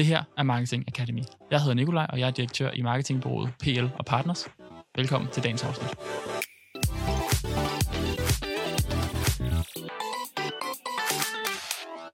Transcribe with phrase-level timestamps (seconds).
[0.00, 1.22] Det her er Marketing Academy.
[1.50, 4.48] Jeg hedder Nikolaj, og jeg er direktør i marketingbureauet PL og Partners.
[4.96, 5.88] Velkommen til dagens afsnit.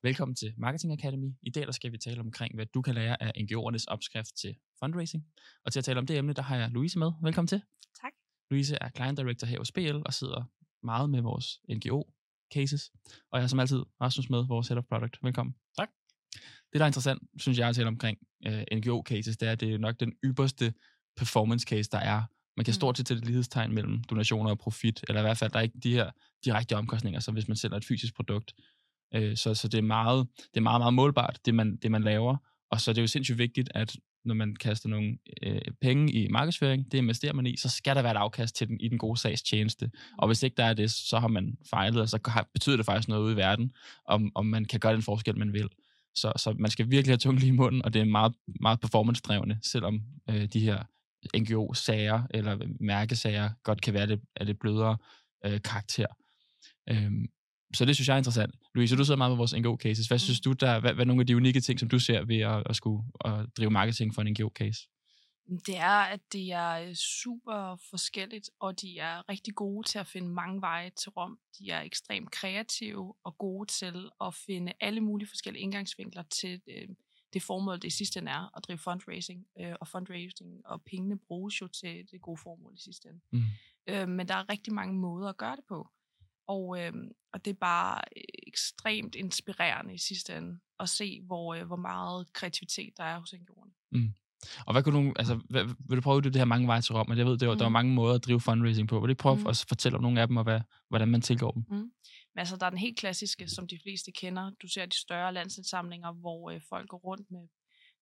[0.03, 1.31] Velkommen til Marketing Academy.
[1.43, 4.57] I dag der skal vi tale omkring, hvad du kan lære af NGO'ernes opskrift til
[4.79, 5.25] fundraising.
[5.65, 7.13] Og til at tale om det emne, der har jeg Louise med.
[7.23, 7.63] Velkommen til.
[8.03, 8.13] Tak.
[8.51, 10.45] Louise er Client Director her hos BL og sidder
[10.83, 12.83] meget med vores NGO-cases.
[13.31, 15.19] Og jeg er som altid Rasmus med, vores Head of Product.
[15.23, 15.55] Velkommen.
[15.77, 15.89] Tak.
[16.73, 18.19] Det, der er interessant, synes jeg, at tale omkring
[18.49, 20.73] uh, NGO-cases, det er, at det er nok den ypperste
[21.17, 22.23] performance case, der er.
[22.57, 22.75] Man kan Mm.
[22.75, 25.63] stort set til et lighedstegn mellem donationer og profit, eller i hvert fald, der er
[25.63, 26.11] ikke de her
[26.45, 28.53] direkte omkostninger, som hvis man sælger et fysisk produkt.
[29.15, 32.03] Øh, så, så det er meget, det er meget, meget målbart, det man, det man
[32.03, 32.37] laver.
[32.71, 36.29] Og så er det jo sindssygt vigtigt, at når man kaster nogle øh, penge i
[36.29, 38.99] markedsføring, det investerer man i, så skal der være et afkast til den i den
[38.99, 39.91] gode sags tjeneste.
[40.19, 42.87] Og hvis ikke der er det, så har man fejlet, og så har, betyder det
[42.87, 43.73] faktisk noget ude i verden,
[44.07, 45.69] om, om man kan gøre den forskel, man vil.
[46.17, 48.81] Så, så man skal virkelig have tungen lige i munden, og det er meget, meget
[48.81, 50.83] performance-drevne, selvom øh, de her
[51.37, 54.97] NGO-sager eller mærkesager godt kan være lidt, af lidt blødere
[55.47, 56.07] øh, karakter.
[56.91, 57.27] Øhm,
[57.75, 58.55] så det synes jeg er interessant.
[58.75, 60.07] Louise, du sidder meget med vores NGO-cases.
[60.09, 60.19] Hvad Mm.
[60.19, 62.41] synes du, der, hvad, hvad er nogle af de unikke ting, som du ser ved
[62.41, 64.89] at, at skulle at drive marketing for en NGO-case?
[65.49, 70.07] Det er, at det er øh, super forskelligt, og de er rigtig gode til at
[70.07, 71.39] finde mange veje til Rom.
[71.59, 76.89] De er ekstremt kreative og gode til at finde alle mulige forskellige indgangsvinkler til øh,
[77.33, 79.47] det formål, det i sidste ende er at drive fundraising.
[79.61, 83.21] Øh, og fundraising og pengene bruges jo til det gode formål i sidste ende.
[83.33, 83.43] Mm.
[83.87, 85.89] Øh, men der er rigtig mange måder at gøre det på.
[86.47, 86.93] Og, øh,
[87.33, 88.01] og det er bare
[88.47, 93.35] ekstremt inspirerende i sidste ende at se, hvor, øh, hvor meget kreativitet der er hos
[93.35, 93.97] NGO'erne.
[94.67, 96.95] Og hvad kunne du, altså, hvad, vil du prøve at det her mange veje til
[96.95, 97.09] Rom?
[97.09, 97.59] Men jeg ved, det var, mm.
[97.59, 97.73] der var Mm.
[97.73, 99.01] mange måder at drive fundraising på.
[99.01, 99.41] Vil du prøve mm.
[99.41, 99.47] Mm.
[99.47, 101.65] at fortælle om nogle af dem, og hvad, hvordan man tilgår dem?
[101.69, 101.91] Men
[102.39, 104.51] altså, der er den helt klassiske, som de fleste kender.
[104.63, 107.49] Du ser de større landsindsamlinger, hvor øh, folk går rundt med,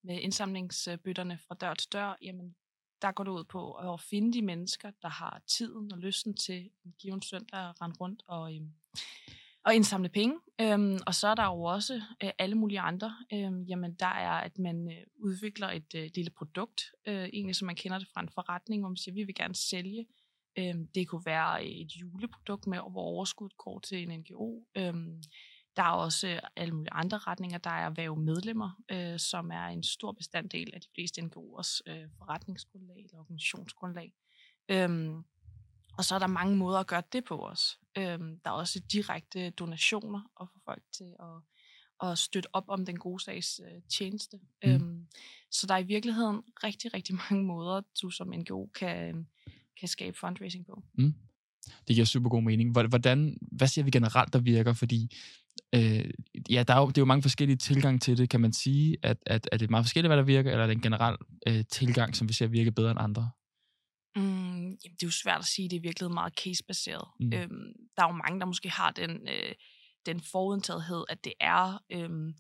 [0.05, 2.17] med indsamlingsbøtterne fra dør til dør.
[2.23, 2.55] Jamen,
[3.03, 6.71] der går det ud på at finde de mennesker, der har tiden og lysten til
[6.85, 8.71] en given søndag at rende rundt og, øhm,
[9.65, 10.37] og indsamle penge.
[10.61, 13.17] Øhm, og så er der jo også øh, alle mulige andre.
[13.33, 17.67] Øhm, jamen, der er, at man øh, udvikler et øh, lille produkt, øh, egentlig som
[17.67, 20.07] man kender det fra en forretning, hvor man siger, vi vil gerne sælge
[20.59, 24.67] Øhm, det kunne være et juleprodukt med, hvor overskuddet går til en NGO.
[24.75, 25.23] Øhm,
[25.77, 27.59] der er også øh, alle mulige andre retninger.
[27.59, 32.09] Der er væve medlemmer, øh, som er en stor bestanddel af de fleste NGO'ers øh,
[32.19, 34.13] forretningsgrundlag eller organisationsgrundlag.
[34.69, 35.25] Øhm,
[35.99, 37.79] og så er der mange måder at gøre det på os.
[37.99, 42.87] Øhm, der er også direkte donationer og få folk til at, at støtte op om
[42.87, 44.37] den gode sags øh, tjeneste.
[44.65, 44.71] Mm.
[44.71, 45.07] Øhm,
[45.51, 49.27] så der er i virkeligheden rigtig, rigtig mange måder, du som NGO kan,
[49.81, 50.83] kan skabe fundraising på.
[50.99, 51.15] Mm.
[51.89, 52.73] Det giver super god mening.
[52.73, 54.73] Hvor- Hvordan, hvad siger vi generelt, der virker?
[54.73, 55.17] Fordi
[55.75, 56.11] øh,
[56.51, 58.29] ja, der er jo, det er jo mange forskellige tilgange til det.
[58.29, 60.67] Kan man sige, at, at, at det er meget forskelligt, hvad der virker, eller er
[60.67, 61.17] det en generel
[61.49, 63.31] øh, tilgang, som vi ser virke bedre end andre?
[64.17, 67.09] Mm, jamen, det er jo svært at sige, det er virkelig meget case-baseret.
[67.21, 67.33] Mm.
[67.33, 69.55] Øhm, der er jo mange, der måske har den, øh,
[70.07, 72.35] den forudtagethed, at det er øhm,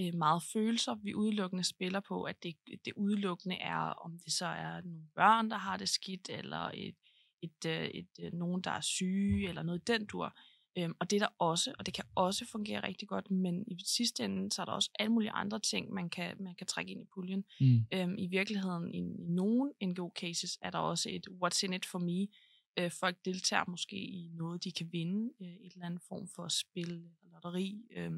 [0.00, 4.46] øh, meget følelser, vi udelukkende spiller på, at det, det udelukkende er, om det så
[4.46, 6.96] er nogle børn, der har det skidt, eller et,
[7.42, 10.38] et, øh, et, et, nogen, der er syge, eller noget i den dur.
[10.78, 13.78] Øhm, og det er der også, og det kan også fungere rigtig godt, men i
[13.84, 16.92] sidste ende, så er der også alle mulige andre ting, man kan, man kan trække
[16.92, 17.44] ind i puljen.
[17.60, 17.86] Mm.
[17.92, 21.98] Øhm, I virkeligheden, i, i nogle NGO-cases, er der også et what's in it for
[21.98, 22.28] me.
[22.78, 26.48] Øh, folk deltager måske i noget, de kan vinde, øh, et eller andet form for
[26.48, 28.12] spil eller lotteri, øh,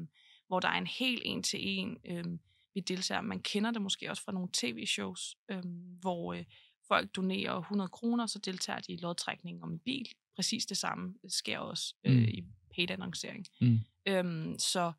[0.47, 2.25] hvor der er en helt en til en, øh,
[2.73, 3.21] vi deltager.
[3.21, 5.63] Man kender det måske også fra nogle tv-shows, øh,
[6.01, 6.45] hvor øh,
[6.87, 10.09] folk donerer 100 kroner, så deltager de i lodtrækningen om en bil.
[10.39, 12.23] Præcis det samme sker også øh, Mm.
[12.23, 12.43] i
[12.75, 13.45] paid annoncering.
[13.61, 13.79] Mm.
[14.05, 14.91] Øhm, så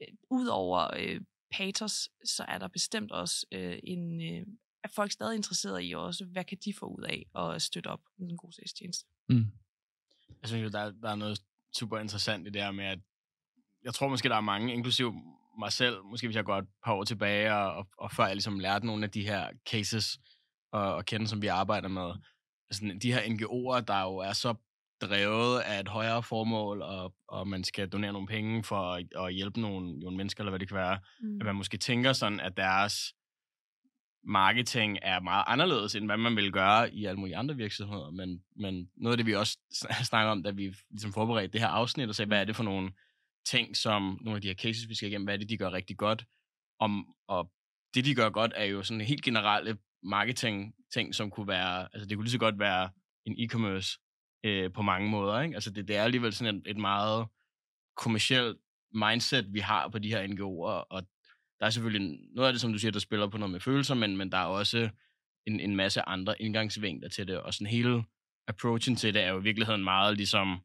[0.00, 1.20] øh, udover øh,
[1.52, 4.46] patos, så er der bestemt også øh, en, øh,
[4.84, 8.00] er folk stadig interesserede i også, hvad kan de få ud af at støtte op
[8.20, 9.06] om den gode sagstjeneste.
[9.28, 9.46] Mm.
[10.42, 11.38] Jeg synes jo, der, er- der er noget
[11.78, 12.98] super interessant i det her med, at
[13.84, 15.14] jeg tror måske, der er mange, inklusiv
[15.58, 18.34] mig selv, måske hvis jeg går et par år tilbage, og, og, og før jeg
[18.34, 20.18] ligesom lærte nogle af de her cases
[20.72, 22.12] og, og kende, som vi arbejder med.
[22.70, 24.54] Altså, de her NGO'er, der jo er så
[25.00, 29.34] drevet af et højere formål, og, og man skal donere nogle penge for at, at
[29.34, 31.40] hjælpe nogle, nogle mennesker, eller hvad det kan være, Mm.
[31.40, 33.14] at man måske tænker sådan, at deres
[34.26, 38.10] marketing er meget anderledes, end hvad man vil gøre i alle mulige andre virksomheder.
[38.10, 41.60] Men, men noget af det, vi også sn- snakker om, da vi ligesom forberedte det
[41.60, 42.92] her afsnit, og sagde, hvad er det for nogle
[43.46, 45.72] ting, som nogle af de her cases, vi skal igennem, hvad er det, de gør
[45.72, 46.24] rigtig godt.
[46.80, 47.50] Om, og
[47.94, 52.16] det, de gør godt, er jo sådan helt generelle marketing-ting, som kunne være, altså det
[52.16, 52.90] kunne lige så godt være
[53.24, 54.03] en e-commerce
[54.44, 55.40] øh, på mange måder.
[55.40, 55.54] Ikke?
[55.54, 57.26] Altså det, det er alligevel sådan et, et meget
[57.96, 58.58] kommersielt
[58.92, 61.08] mindset, vi har på de her NGO'er, og der
[61.64, 63.94] der er selvfølgelig noget af det, som du siger, der spiller på noget med følelser,
[63.94, 64.90] men, men der er også
[65.46, 68.04] en, en masse andre indgangsvinkler til det, og sådan hele
[68.48, 70.60] approachen til det er jo i virkeligheden meget ligesom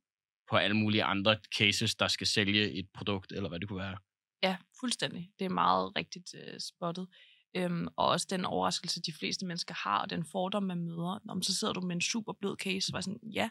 [0.49, 3.97] på alle mulige andre cases, der skal sælge et produkt, eller hvad det kunne være.
[4.43, 5.31] Ja, fuldstændig.
[5.39, 7.07] Det er meget rigtigt uh, spottet.
[7.55, 11.19] Øhm, og også den overraskelse, de fleste mennesker har, og den fordom, man møder.
[11.29, 13.49] Om så sidder du med en super blød case, og sådan, ja,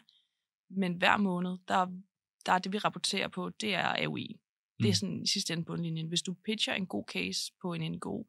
[0.69, 1.87] men hver måned, der,
[2.45, 4.39] der er det, vi rapporterer på, det er AOI.
[4.79, 4.93] Det er mm.
[4.93, 6.07] sådan i sidste ende bundlinjen.
[6.07, 8.23] Hvis du pitcher en god case på en NGO,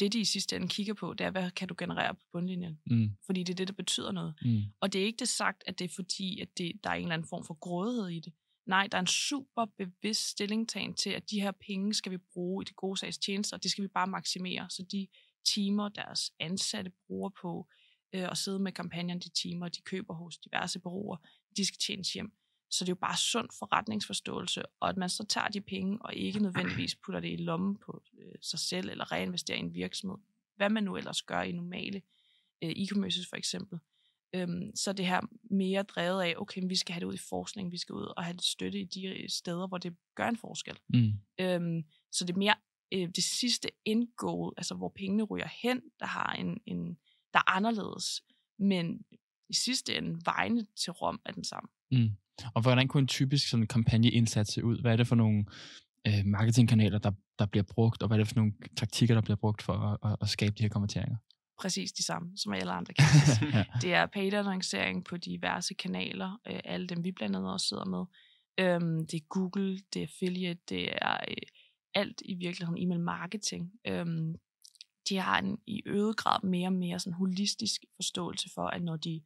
[0.00, 2.80] det de i sidste ende kigger på, det er, hvad kan du generere på bundlinjen?
[2.86, 3.10] Mm.
[3.26, 4.34] Fordi det er det, der betyder noget.
[4.42, 4.62] Mm.
[4.80, 7.02] Og det er ikke det sagt, at det er fordi, at det, der er en
[7.02, 8.32] eller anden form for grådighed i det.
[8.66, 12.62] Nej, der er en super bevidst stillingtagen til, at de her penge skal vi bruge
[12.62, 14.70] i det gode sags tjenester, og det skal vi bare maksimere.
[14.70, 15.08] Så de
[15.54, 17.68] timer, deres ansatte bruger på
[18.14, 21.16] øh, at sidde med kampagnen, de timer, de køber hos diverse bureauer,
[21.56, 22.32] de skal tjenes hjem.
[22.70, 26.14] Så det er jo bare sund forretningsforståelse, og at man så tager de penge og
[26.14, 30.18] ikke nødvendigvis putter det i lommen på øh, sig selv eller reinvesterer i en virksomhed.
[30.56, 32.02] Hvad man nu ellers gør i normale
[32.62, 33.78] øh, e-commerces for eksempel.
[34.34, 37.72] Øhm, så det her mere drevet af, okay, vi skal have det ud i forskning,
[37.72, 40.78] vi skal ud og have det støtte i de steder, hvor det gør en forskel.
[40.88, 41.12] Mm.
[41.40, 42.54] Øhm, så det er mere
[42.92, 46.98] øh, det sidste end goal, altså hvor pengene ryger hen, der har en, en
[47.32, 48.22] der er anderledes,
[48.58, 49.04] men
[49.48, 51.68] i sidste ende, vejene til Rom er den samme.
[51.92, 52.10] Mm.
[52.54, 54.80] Og hvordan kunne en typisk sådan kampagneindsats se ud?
[54.80, 55.44] Hvad er det for nogle
[56.06, 59.36] øh, marketingkanaler, der, der bliver brugt, og hvad er det for nogle taktikker, der bliver
[59.36, 61.16] brugt for at, at, at skabe de her konverteringer?
[61.60, 63.04] Præcis de samme, som alle andre kan.
[63.52, 63.64] ja.
[63.82, 67.84] Det er paid annoncering på diverse kanaler, øh, alle dem vi blandt andet også sidder
[67.84, 68.04] med.
[68.60, 71.36] Øhm, det er Google, det er affiliate, det er øh,
[71.94, 73.72] alt i virkeligheden e-mail marketing.
[73.86, 74.34] Øhm,
[75.08, 78.96] de har en i øget grad mere og mere sådan holistisk forståelse for, at når
[78.96, 79.20] de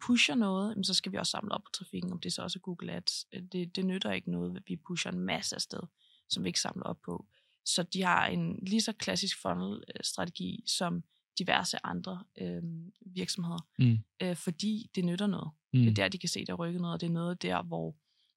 [0.00, 2.60] pusher noget, så skal vi også samle op på trafikken, om det så også er
[2.60, 3.26] Google Ads.
[3.32, 5.80] Øh, det, det nytter ikke noget, at vi pusher en masse af sted,
[6.28, 7.26] som vi ikke samler op på.
[7.64, 11.04] Så de har en lige så klassisk funnel-strategi som
[11.38, 12.62] diverse andre øh,
[13.00, 13.98] virksomheder, mm.
[14.22, 15.50] øh, fordi det nytter noget.
[15.72, 15.80] Mm.
[15.80, 17.96] Det er der, de kan se, der rykker noget, og det er noget der, hvor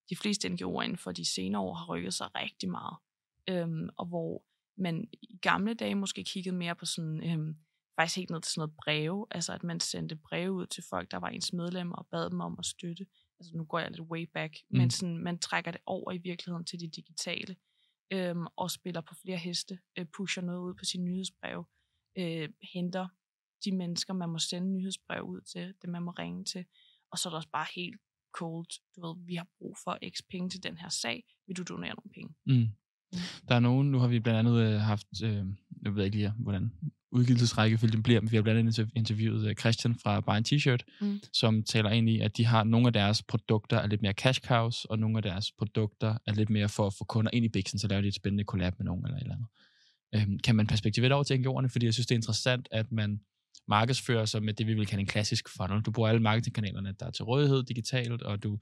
[0.09, 2.97] de fleste NGO'er inden for de senere år har rykket sig rigtig meget.
[3.49, 4.43] Øhm, og hvor
[4.77, 7.55] man i gamle dage måske kiggede mere på sådan øhm,
[7.99, 11.11] faktisk helt ned til sådan noget breve, altså at man sendte breve ud til folk,
[11.11, 13.05] der var ens medlemmer, og bad dem om at støtte.
[13.39, 14.77] Altså nu går jeg lidt way back, mm.
[14.77, 17.55] men sådan, man trækker det over i virkeligheden til det digitale,
[18.11, 21.65] øhm, og spiller på flere heste, øh, pusher noget ud på sin nyhedsbrev,
[22.17, 23.07] øh, henter
[23.65, 26.65] de mennesker, man må sende nyhedsbrev ud til, dem man må ringe til,
[27.11, 28.01] og så er der også bare helt
[28.33, 31.63] cold, du ved, vi har brug for x penge til den her sag, vil du
[31.63, 32.35] donere nogle penge?
[32.45, 32.53] Mm.
[32.53, 33.19] Mm.
[33.47, 35.45] Der er nogen, nu har vi blandt andet øh, haft, øh,
[35.81, 36.71] jeg ved ikke lige, hvordan
[37.11, 41.19] udgivelsesrækkefølgen bliver, men vi har blandt andet interviewet øh, Christian fra Buy T-shirt, mm.
[41.33, 44.41] som taler ind i, at de har nogle af deres produkter er lidt mere cash
[44.41, 47.49] cows, og nogle af deres produkter er lidt mere for at få kunder ind i
[47.49, 49.47] biksen, så laver de et spændende collab med nogen eller et eller andet.
[50.15, 53.19] Øhm, kan man perspektivere over til NGO'erne, fordi jeg synes, det er interessant, at man
[53.67, 55.81] markedsfører sig med det, vi vil kalde en klassisk funnel.
[55.81, 58.57] Du bruger alle marketingkanalerne, der er til rådighed digitalt, og du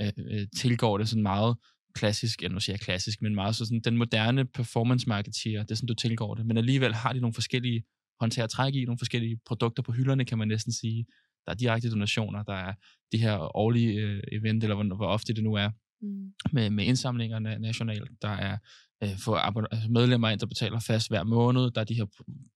[0.00, 1.56] øh, øh, tilgår det sådan meget
[1.98, 5.70] klassisk, ja nu siger jeg klassisk, men meget så sådan den moderne performance marketeer, det
[5.70, 6.46] er sådan, du tilgår det.
[6.46, 7.82] Men alligevel har de nogle forskellige
[8.20, 11.06] håndtere træk i, nogle forskellige produkter på hylderne, kan man næsten sige.
[11.46, 12.72] Der er direkte donationer, der er
[13.12, 15.70] de her årlige øh, event, eller hvor, hvor ofte det nu er,
[16.02, 16.32] mm.
[16.52, 18.10] med, med indsamlinger nationalt.
[18.22, 18.56] Der er
[19.02, 21.70] øh, for altså medlemmer ind, der betaler fast hver måned.
[21.70, 22.06] Der er de her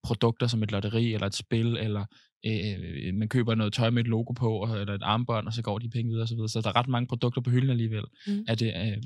[0.03, 2.05] produkter som et lotteri, eller et spil, eller
[2.45, 5.79] øh, man køber noget tøj med et logo på, eller et armbånd, og så går
[5.79, 6.37] de penge videre osv.
[6.37, 8.03] Så, så der er ret mange produkter på hylden alligevel.
[8.27, 8.45] Mm.
[8.47, 8.97] Er, det, øh,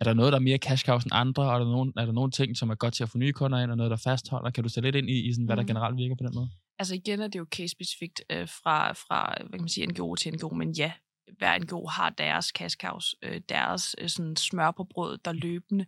[0.00, 2.04] er der noget, der er mere cash cows end andre, og er der, nogen, er
[2.04, 3.96] der nogle ting, som er godt til at få nye kunder ind, og noget, der
[3.96, 4.50] fastholder?
[4.50, 5.66] Kan du sætte lidt ind i, i sådan, hvad der mm.
[5.66, 6.50] generelt virker på den måde?
[6.78, 10.34] Altså igen er det jo case-specifikt øh, fra, fra hvad kan man sige, NGO til
[10.34, 10.92] NGO, men ja,
[11.38, 15.86] hver NGO har deres cash cows, øh, deres øh, sådan smør på brød, der løbende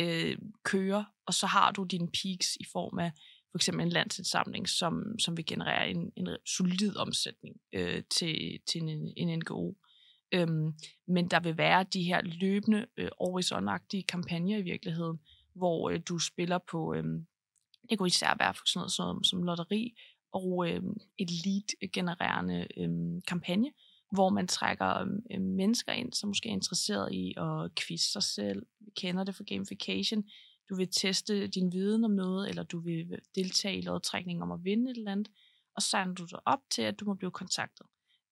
[0.00, 3.12] øh, kører, og så har du dine peaks i form af
[3.50, 8.82] for eksempel en landsindsamling, som, som vil generere en, en solid omsætning øh, til, til
[8.82, 9.74] en, en NGO.
[10.32, 10.72] Øhm,
[11.08, 13.68] men der vil være de her løbende, øh, always on
[14.08, 15.18] kampagner i virkeligheden,
[15.54, 17.04] hvor øh, du spiller på, øh,
[17.90, 19.94] det kunne især være for sådan noget som, som lotteri,
[20.32, 20.82] og øh,
[21.18, 23.72] et lead-genererende øh, kampagne,
[24.12, 28.62] hvor man trækker øh, mennesker ind, som måske er interesseret i at quizze sig selv,
[28.96, 30.24] kender det for gamification,
[30.70, 34.64] du vil teste din viden om noget, eller du vil deltage i lodtrækning om at
[34.64, 35.30] vinde et eller andet,
[35.74, 37.86] og så signer du dig op til, at du må blive kontaktet.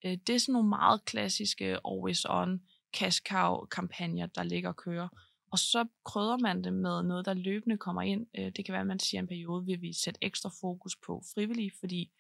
[0.05, 2.61] Øh, det er sådan nogle meget klassiske always-on
[2.97, 5.09] cash cow kampagner, der ligger og kører.
[5.51, 8.27] Og så krydder man det med noget, der løbende kommer ind.
[8.39, 11.23] Øh, det kan være, at man siger en periode, vil vi sætte ekstra fokus på
[11.35, 12.11] frivillige, fordi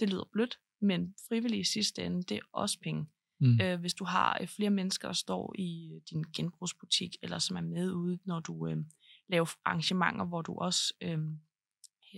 [0.00, 3.06] det lyder blødt, men frivillige i sidste ende, det er også penge.
[3.40, 3.60] Mm.
[3.60, 7.92] Øh, hvis du har flere mennesker, der står i din genbrugsbutik, eller som er med
[7.92, 8.66] ude, når du
[9.28, 11.18] lave arrangementer, hvor du også, øh,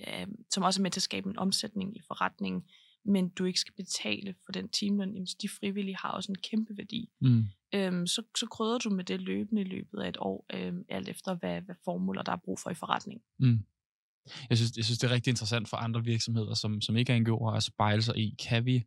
[0.08, 2.64] øh, som også er med til at skabe en omsætning i forretningen,
[3.04, 6.76] men du ikke skal betale for den timeløn, jamen, de frivillige har også en kæmpe
[6.76, 7.10] værdi.
[7.20, 7.44] Mm.
[7.74, 11.08] Øhm, så, så krydder du med det løbende i løbet af et år, øhm, alt
[11.08, 13.22] efter hvad, hvad formuler der er brug for i forretningen.
[13.38, 13.64] Mm.
[14.50, 17.20] Jeg synes, jeg synes, det er rigtig interessant for andre virksomheder, som, som ikke er
[17.20, 18.84] NGO'er, at spejle sig i, kan vi,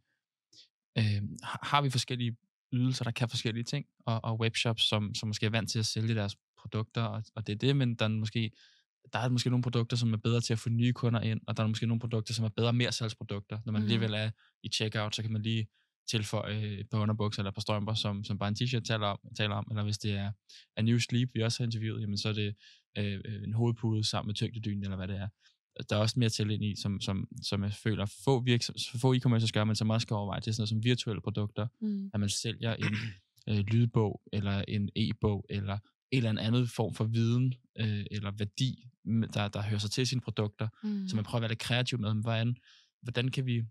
[0.98, 2.38] øh, har vi forskellige
[2.74, 5.86] ydelser, der kan forskellige ting, og, og webshops, som, som måske er vant til at
[5.86, 6.36] sælge deres
[6.68, 8.52] produkter, og, og det er det, men der er måske
[9.14, 11.58] der er måske nogle produkter, som er bedre til at få nye kunder ind, og
[11.58, 13.60] der er måske nogle produkter, som er bedre mere salgsprodukter.
[13.66, 13.86] Når man mm.
[13.86, 14.32] alligevel er
[14.64, 15.68] i checkout, så kan man lige
[16.10, 19.20] tilføje et par underbukser eller et par strømper, som, som bare en t-shirt taler om,
[19.38, 20.32] taler om, eller hvis det er
[20.78, 22.56] a New Sleep, vi også har interviewet, jamen så er det
[22.98, 25.28] øh, en hovedpude sammen med tyngdedynen, eller hvad det er.
[25.90, 29.14] Der er også mere til ind i, som, som, som jeg føler, få, virksom, få
[29.16, 32.10] e-commerce gør, men som også skal overveje, det er sådan noget som virtuelle produkter, Mm.
[32.14, 32.96] at man sælger en
[33.50, 35.78] øh, lydbog, eller en e-bog, eller
[36.12, 38.88] en eller anden form for viden, øh, eller værdi,
[39.34, 41.08] der, der hører sig til sine produkter, Mm.
[41.08, 42.56] så man prøver at være lidt kreativ med, hvordan,
[43.02, 43.64] hvordan kan vi,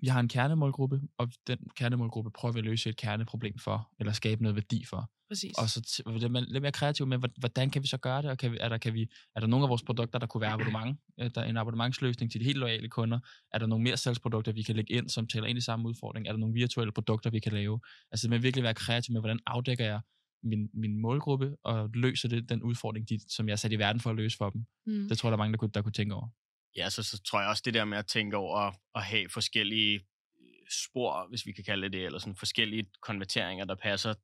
[0.00, 4.12] vi har en kernemålgruppe, og den kernemålgruppe prøver vi at løse et kerneproblem for, eller
[4.12, 5.10] skabe noget værdi for.
[5.28, 5.58] Præcis.
[5.58, 8.22] Og så t- er man lidt mere kreativ med, hvor- hvordan kan vi så gøre
[8.22, 10.26] det, og kan vi, er, der, kan vi, er der nogle af vores produkter, der
[10.26, 13.18] kunne være abonnement, øh, der er en abonnementsløsning til de helt loyale kunder,
[13.52, 16.26] er der nogle mere salgsprodukter, vi kan lægge ind, som taler ind i samme udfordring,
[16.28, 17.80] er der nogle virtuelle produkter, vi kan lave,
[18.12, 20.00] altså med virkelig være kreativ med, hvordan afdækker jeg
[20.42, 24.00] min, min målgruppe, og løser det den udfordring, de, som jeg er sat i verden
[24.00, 24.66] for at løse for dem.
[24.86, 25.08] mm.
[25.08, 26.28] Det tror jeg, der er mange, der kunne, der kunne tænke over.
[26.76, 29.94] Ja, så, så tror jeg også det der med at tænke over at have forskellige
[30.40, 34.14] øh, spor, hvis vi kan kalde det det, eller sådan forskellige konverteringer, der passer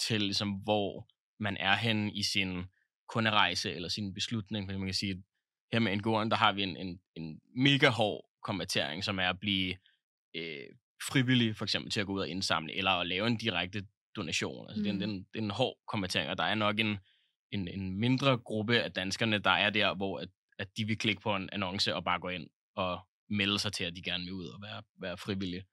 [0.00, 1.08] til, ligesom, hvor
[1.42, 2.64] man er henne i sin
[3.08, 4.66] kunderejse eller sin beslutning.
[4.66, 5.24] Fordi man kan sige,
[5.72, 9.40] her med NGO'en, der har vi en, en, en mega hård konvertering, som er at
[9.40, 9.76] blive
[10.36, 10.66] øh,
[11.08, 14.68] frivillig, for eksempel til at gå ud og indsamle, eller at lave en direkte donation.
[14.68, 14.84] Altså, mm.
[14.84, 15.00] det, er en, Mm.
[15.00, 16.98] det, er en, det er en hård konvertering, og der er nok en,
[17.52, 21.22] en, en mindre gruppe af danskerne, der er der, hvor at, at de vil klikke
[21.22, 22.46] på en annonce og bare gå ind
[22.76, 25.64] og melde sig til, at de gerne vil ud og være, være frivillige.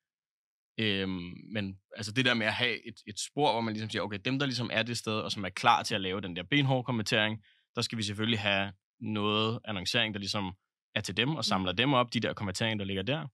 [0.77, 4.01] Øhm, men altså det der med at have et, et spor, hvor man ligesom siger,
[4.01, 6.35] okay, dem der ligesom er det sted, og som er klar til at lave den
[6.35, 7.43] der benhårde kommentering,
[7.75, 10.53] der skal vi selvfølgelig have noget annoncering, der ligesom
[10.95, 11.77] er til dem, og samler mm.
[11.77, 13.27] dem op, de der kommenteringer, der ligger der.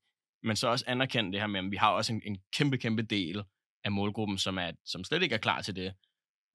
[0.44, 3.02] Men så også anerkende det her med, at vi har også en, en kæmpe, kæmpe
[3.02, 3.44] del
[3.84, 5.94] af målgruppen, som, er, som slet ikke er klar til det.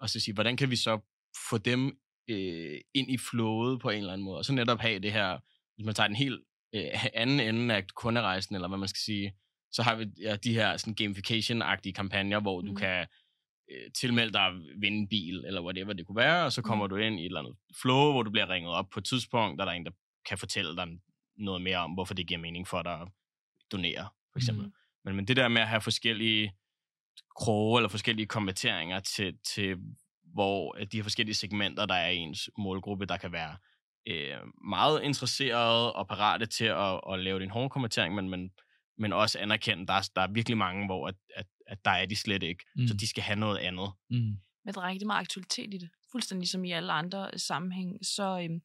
[0.01, 1.01] Og så sige, hvordan kan vi så
[1.51, 1.99] få dem
[2.31, 5.39] øh, ind i flowet på en eller anden måde, og så netop have det her,
[5.77, 6.41] hvis man tager den helt
[6.75, 9.35] øh, anden ende af kunderejsen, eller hvad man skal sige,
[9.73, 12.77] så har vi ja, de her sådan gamification-agtige kampagner, hvor du Mhm.
[12.77, 13.07] kan
[13.73, 16.85] øh, tilmelde dig at vinde en bil, eller whatever det kunne være, og så kommer
[16.87, 16.91] Mhm.
[16.91, 19.59] du ind i et eller andet flow, hvor du bliver ringet op på et tidspunkt,
[19.59, 19.93] der er der en, der
[20.29, 20.89] kan fortælle dig
[21.37, 23.09] noget mere om, hvorfor det giver mening for dig at
[23.73, 24.65] donere, for eksempel.
[24.67, 24.75] Mhm.
[25.05, 26.53] Men, men det der med at have forskellige
[27.37, 29.77] kroge eller forskellige konverteringer til, til
[30.35, 33.57] hvor øh, de her forskellige segmenter, der er i ens målgruppe, der kan være
[34.09, 34.37] øh,
[34.69, 38.51] meget interesserede og parate til at, at lave din hårde konvertering, men, men,
[38.99, 42.07] men også anerkende, der er, der er virkelig mange, hvor at, at, at der er
[42.07, 42.87] de slet ikke, mm.
[42.87, 43.93] så de skal have noget andet.
[44.11, 44.37] Mm.
[44.65, 45.91] Men der er rigtig meget aktualitet i det.
[46.13, 48.61] Fuldstændig som i alle andre øh, sammenhæng, så øhm,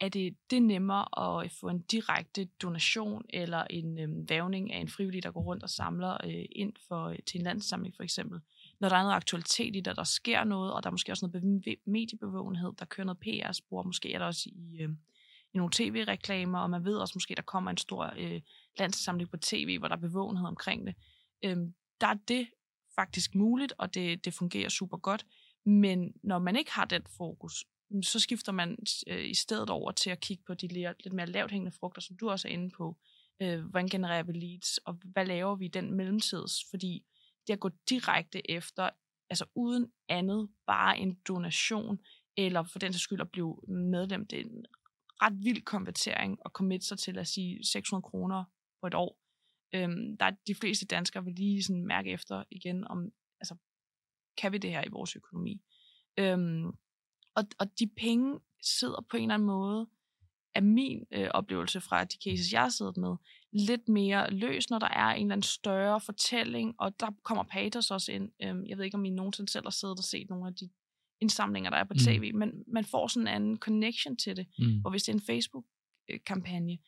[0.00, 4.72] er det, det er nemmere at øh, få en direkte donation eller en øh, vævning
[4.72, 7.96] af en frivillig, der går rundt og samler øh, ind for, øh, til en landssamling
[7.96, 8.40] for eksempel.
[8.80, 11.26] Når der er noget aktualitet i det, der sker noget, og der er måske også
[11.26, 14.90] noget mediebevågenhed, der kører noget PR-spor, måske er der også i, øh,
[15.54, 18.40] i nogle tv-reklamer, og man ved også måske, der kommer en stor øh,
[18.78, 20.94] landssamling på tv, hvor der er bevågenhed omkring det.
[21.44, 21.56] Øh,
[22.00, 22.48] der er det
[22.94, 25.26] faktisk muligt, og det, det fungerer super godt.
[25.64, 27.64] Men når man ikke har den fokus,
[28.02, 31.26] så skifter man øh, i stedet over til at kigge på de lidt, lidt mere
[31.26, 32.96] lavt hængende frugter, som du også er inde på.
[33.42, 36.64] Øh, hvordan genererer vi leads, og hvad laver vi i den mellemtids?
[36.70, 37.04] Fordi
[37.46, 38.90] det at gå direkte efter,
[39.30, 41.98] altså uden andet, bare en donation,
[42.36, 44.66] eller for den sags skyld at blive medlem, det er en
[45.22, 48.44] ret vild konvertering at commit sig til at sige 600 kroner
[48.80, 49.18] på et år.
[49.74, 53.56] Øhm, der er de fleste danskere vil lige sådan mærke efter igen, om altså,
[54.36, 55.62] kan vi det her i vores økonomi?
[56.18, 56.72] Øhm,
[57.38, 59.86] og, og de penge sidder på en eller anden måde,
[60.54, 63.16] af min øh, oplevelse fra de cases, jeg har siddet med,
[63.52, 67.90] lidt mere løs, når der er en eller anden større fortælling, og der kommer patos
[67.90, 68.30] også ind.
[68.42, 70.70] Øhm, jeg ved ikke, om I nogensinde selv har siddet og set nogle af de
[71.20, 71.98] indsamlinger, der er på Mm.
[71.98, 74.46] tv, men man får sådan en anden connection til det.
[74.58, 74.80] Mm.
[74.84, 76.78] Og hvis det er en Facebook-kampagne,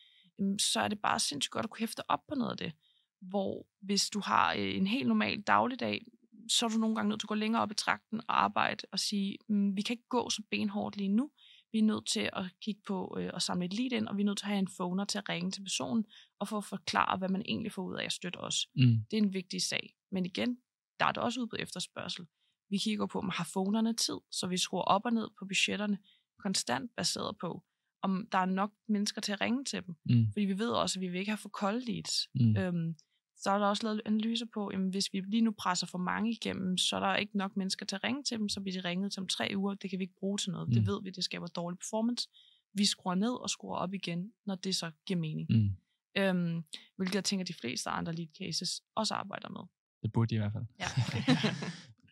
[0.40, 2.72] øhm, så er det bare sindssygt godt at kunne hæfte op på noget af det.
[3.20, 6.04] Hvor hvis du har øh, en helt normal dagligdag,
[6.48, 8.84] så er du nogle gange nødt til at gå længere op i trakten og arbejde
[8.92, 11.30] og sige, mm, vi kan ikke gå så benhårdt lige nu.
[11.72, 14.22] Vi er nødt til at kigge på øh, og samle et lead ind, og vi
[14.22, 16.04] er nødt til at have en phoner til at ringe til personen
[16.38, 18.66] og få at forklare, hvad man egentlig får ud af at støtte os.
[18.76, 19.04] Mm.
[19.10, 19.94] Det er en vigtig sag.
[20.12, 20.58] Men igen,
[21.00, 22.26] der er det også ud på efterspørgsel.
[22.70, 25.98] Vi kigger på, om har phonerne tid, så vi skruer op og ned på budgetterne.
[26.38, 27.62] konstant baseret på,
[28.02, 29.94] om der er nok mennesker til at ringe til dem.
[30.04, 30.32] Mm.
[30.32, 32.28] Fordi vi ved også, at vi vil ikke have for kolde leads.
[32.34, 32.56] Mm.
[32.56, 32.96] Øhm,
[33.40, 36.30] så er der også lavet analyser på, at hvis vi lige nu presser for mange
[36.30, 38.88] igennem, så er der ikke nok mennesker til at ringe til dem, så bliver de
[38.88, 39.74] ringet om tre uger.
[39.74, 40.68] Det kan vi ikke bruge til noget.
[40.68, 40.74] Mm.
[40.74, 42.28] Det ved vi, det skaber dårlig performance.
[42.74, 45.46] Vi skruer ned og skruer op igen, når det så giver mening.
[45.50, 45.70] Mm.
[46.16, 46.64] Øhm,
[46.96, 49.60] hvilket jeg tænker, de fleste andre lead cases også arbejder med.
[50.02, 50.64] Det burde de i hvert fald.
[50.80, 50.86] Ja.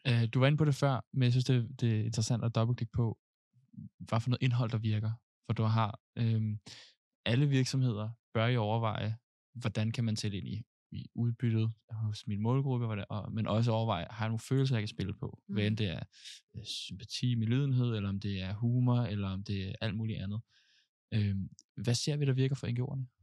[0.06, 2.54] Øh, du var inde på det før, men jeg synes, det, det er interessant at
[2.54, 3.18] dobbeltklikke på,
[3.98, 5.10] hvad for noget indhold, der virker.
[5.46, 6.58] For du har øhm,
[7.26, 9.16] alle virksomheder bør jo overveje,
[9.54, 13.72] hvordan kan man tælle ind i, i udbyttet hos min målgruppe, hvordan, og, men også
[13.72, 15.42] overveje, har jeg nogle følelser, jeg kan spille på?
[15.48, 15.54] Mm.
[15.54, 16.02] Hvad end det er
[16.56, 20.40] øh, sympati, medlidenhed, eller om det er humor, eller om det er alt muligt andet.
[21.14, 23.18] Øhm, hvad ser vi, der virker for NGO'erne?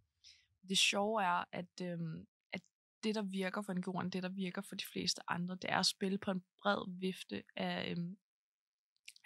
[0.70, 2.62] det sjove er, at, øhm, at
[3.04, 5.86] det, der virker for NGO'erne, det, der virker for de fleste andre, det er at
[5.86, 8.18] spille på en bred vifte af, øhm,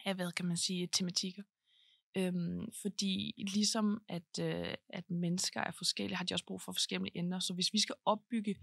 [0.06, 1.44] af hvad kan man sige, tematikker.
[2.18, 7.18] Øhm, fordi ligesom at, øh, at mennesker er forskellige, har de også brug for forskellige
[7.18, 7.40] emner.
[7.40, 8.56] Så hvis vi skal opbygge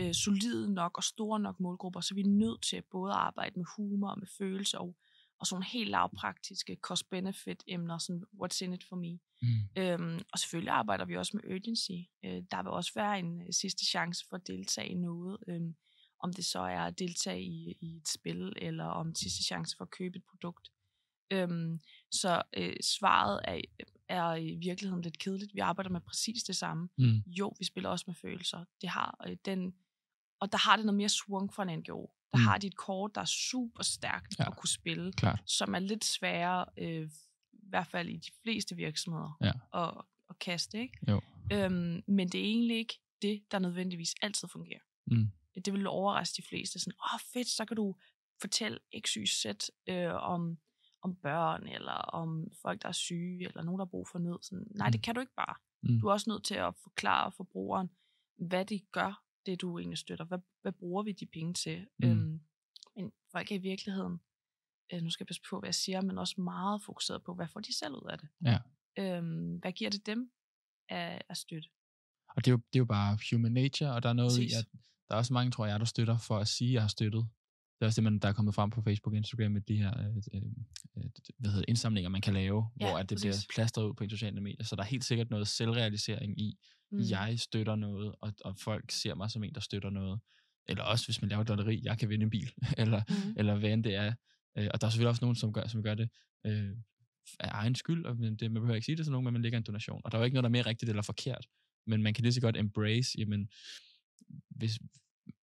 [0.00, 3.52] øh, solide nok og store nok målgrupper, så er vi nødt til både at arbejde
[3.56, 4.96] med humor og med følelse og,
[5.40, 9.18] og sådan helt lavpraktiske cost-benefit emner, sådan what's in it for me.
[9.42, 9.82] Mm.
[9.82, 11.98] Øhm, og selvfølgelig arbejder vi også med urgency.
[12.24, 15.38] Øh, der vil også være en øh, sidste chance for at deltage i noget.
[15.48, 15.74] Øhm,
[16.20, 19.84] om det så er at deltage i, i et spil, eller om sidste chance for
[19.84, 20.68] at købe et produkt.
[21.30, 21.80] Øhm,
[22.10, 23.60] så øh, svaret er,
[24.08, 25.54] er i virkeligheden lidt kedeligt.
[25.54, 26.88] Vi arbejder med præcis det samme.
[26.98, 27.18] Mm.
[27.26, 28.64] Jo, vi spiller også med følelser.
[28.80, 29.74] Det har øh, den,
[30.40, 32.10] og der har det noget mere swung fra en NGO.
[32.32, 32.44] Der Mm.
[32.44, 34.46] har de et kort, der er super stærkt Ja.
[34.46, 35.42] at kunne spille Klart.
[35.46, 37.10] som er lidt sværere, øh,
[37.52, 39.52] i hvert fald i de fleste virksomheder, Ja.
[39.84, 40.80] at, at kaste.
[40.80, 40.98] Ikke?
[41.08, 41.20] Jo.
[41.52, 44.80] Øhm, men det er egentlig ikke det, der nødvendigvis altid fungerer.
[45.06, 45.26] Mm.
[45.64, 46.78] Det vil overraske de fleste.
[46.78, 47.94] Sådan, åh oh, fedt, så kan du
[48.40, 49.46] fortælle x, y, z
[49.88, 50.58] øh, om,
[51.02, 54.38] om børn, eller om folk, der er syge, eller nogen, der har brug for nød.
[54.42, 54.92] Sådan, nej, Mm.
[54.92, 55.54] det kan du ikke bare.
[55.82, 56.00] Mm.
[56.00, 57.90] Du er også nødt til at forklare forbrugeren,
[58.38, 60.24] hvad det gør, det du egentlig støtter.
[60.24, 61.86] Hvad, hvad bruger vi de penge til?
[61.98, 62.08] Mm.
[62.10, 62.40] Øhm,
[62.96, 64.20] men folk er i virkeligheden,
[64.92, 67.48] øh, nu skal jeg passe på, hvad jeg siger, men også meget fokuseret på, hvad
[67.52, 68.28] får de selv ud af det?
[68.44, 68.58] Ja.
[68.98, 70.30] Øhm, hvad giver det dem
[70.88, 71.68] af, af støtte?
[72.28, 74.52] Og det er, jo, det er jo bare human nature, og der er noget Præcis.
[74.52, 74.66] i, at
[75.08, 77.28] der er også mange, tror jeg, der støtter for at sige, at jeg har støttet.
[77.78, 79.76] Det er også det, man, der er kommet frem på Facebook og Instagram med de
[79.76, 80.42] her øh, øh,
[80.96, 81.04] øh,
[81.38, 83.46] hvad hedder, indsamlinger, man kan lave, Ja, hvor at det præcis.
[83.46, 84.64] bliver plastret ud på de sociale medier.
[84.64, 86.58] Så der er helt sikkert noget selvrealisering i,
[86.92, 86.98] mm.
[87.10, 90.20] jeg støtter noget, og, og folk ser mig som en, der støtter noget.
[90.68, 93.34] Eller også, hvis man laver et lotteri, jeg kan vinde en bil, eller, Mm.
[93.36, 94.14] eller hvad end det er.
[94.58, 96.08] Øh, og der er selvfølgelig også nogen, som gør, som gør det
[96.46, 96.70] øh,
[97.40, 99.58] af egen skyld, og det, man behøver ikke sige det til nogen, men man lægger
[99.58, 100.00] en donation.
[100.04, 101.46] Og der er jo ikke noget, der er mere rigtigt eller forkert.
[101.86, 103.48] Men man kan lige så godt embrace, jamen,
[104.50, 104.78] hvis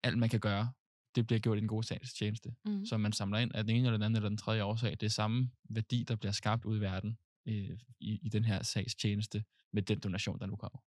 [0.03, 0.71] alt man kan gøre,
[1.15, 2.55] det bliver gjort i en god sags tjeneste.
[2.65, 2.85] Mm.
[2.85, 4.91] Så man samler ind af den ene eller den anden eller den tredje årsag.
[4.91, 8.63] Det er samme værdi, der bliver skabt ud i verden øh, i, i den her
[8.63, 9.43] sags tjeneste
[9.73, 10.79] med den donation, der nu kommer.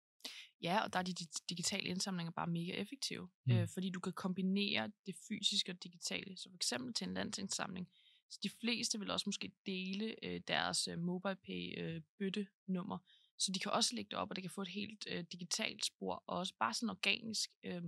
[0.61, 3.53] Ja, og der er de di- digitale indsamlinger bare mega effektive, mm.
[3.53, 6.37] øh, fordi du kan kombinere det fysiske og digitale.
[6.37, 7.87] Så for eksempel til en landsindsamling,
[8.29, 12.97] så de fleste vil også måske dele øh, deres øh, MobilePay øh, bøttenummer,
[13.39, 15.85] så de kan også lægge det op, og det kan få et helt øh, digitalt
[15.85, 17.81] spor, og også bare sådan organisk øh,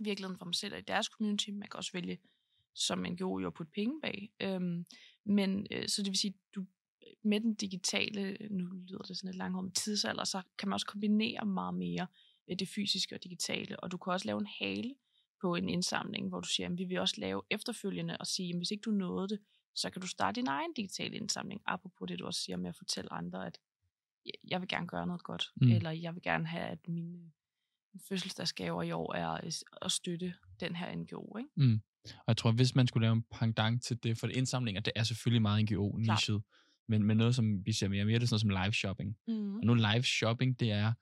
[0.00, 1.50] i virkeligheden for dem selv og i deres community.
[1.50, 2.18] Man kan også vælge
[2.74, 4.32] som NGO jo at putte penge bag.
[4.40, 4.86] Øhm,
[5.24, 6.66] men øh, så det vil sige, du
[7.24, 10.86] med den digitale, nu lyder det sådan lidt langhåret med tidsalder, så kan man også
[10.86, 12.06] kombinere meget mere
[12.48, 14.94] øh, det fysiske og digitale, og du kan også lave en hale
[15.40, 18.56] på en indsamling, hvor du siger, at vi vil også lave efterfølgende og sige, at
[18.56, 19.40] hvis ikke du nåede det,
[19.74, 22.76] så kan du starte din egen digitale indsamling, apropos det du også siger med at
[22.76, 23.58] fortælle andre, at
[24.48, 25.68] jeg- vil gerne gøre noget godt, mm.
[25.72, 27.32] eller jeg vil gerne have, at mine
[28.08, 29.40] fødselsdagsgaver i år er
[29.82, 31.36] at støtte den her NGO.
[31.38, 31.50] Ikke?
[31.56, 31.80] Mm.
[32.04, 34.92] Og jeg tror, hvis man skulle lave en pendant til det, for det indsamlinger, det
[34.96, 36.42] er selvfølgelig meget NGO-nichet,
[36.88, 39.16] men, men noget, som vi ser mere mere, det er sådan noget som live shopping.
[39.28, 39.56] Mm.
[39.56, 40.92] Og nu live shopping, det er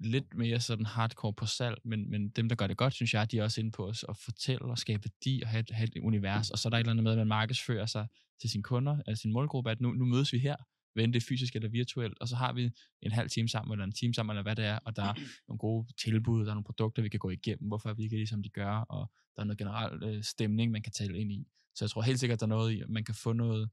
[0.00, 3.30] lidt mere sådan hardcore på salg, men, men dem, der gør det godt, synes jeg,
[3.30, 5.88] de er også inde på os at fortælle og skabe værdi og have et, have
[5.96, 6.50] et univers.
[6.50, 8.06] Og så er der et eller andet med, at man markedsfører sig
[8.40, 10.56] til sine kunder, altså sin målgruppe, at nu, nu mødes vi her,
[11.04, 12.70] end det fysisk eller virtuelt, og så har vi
[13.02, 15.14] en halv time sammen, eller en time sammen, eller hvad det er, og der er
[15.48, 18.42] nogle gode tilbud, der er nogle produkter, vi kan gå igennem, hvorfor vi ikke ligesom
[18.42, 21.46] de gør, og der er noget generelt øh, stemning, man kan tale ind i.
[21.74, 23.70] Så jeg tror helt sikkert, der er noget i, at man kan få noget,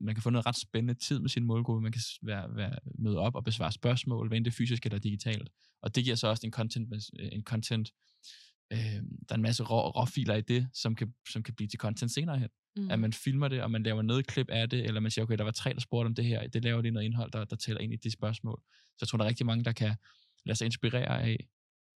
[0.00, 3.18] man kan få noget ret spændende tid med sin målgruppe, man kan være, være, møde
[3.18, 5.50] op og besvare spørgsmål, hvad end det er fysisk eller digitalt.
[5.82, 7.92] Og det giver så også en content, en content
[8.72, 8.78] øh,
[9.28, 12.12] der er en masse rå, råfiler i det, som kan, som kan blive til content
[12.12, 12.48] senere hen.
[12.76, 12.90] Mm.
[12.90, 15.38] At man filmer det, og man laver noget klip af det, eller man siger, okay,
[15.38, 17.56] der var tre, der spurgte om det her, det laver det noget indhold, der, der
[17.56, 18.62] tæller ind i de spørgsmål.
[18.68, 19.94] Så jeg tror, der er rigtig mange, der kan
[20.46, 21.48] lade sig inspirere af,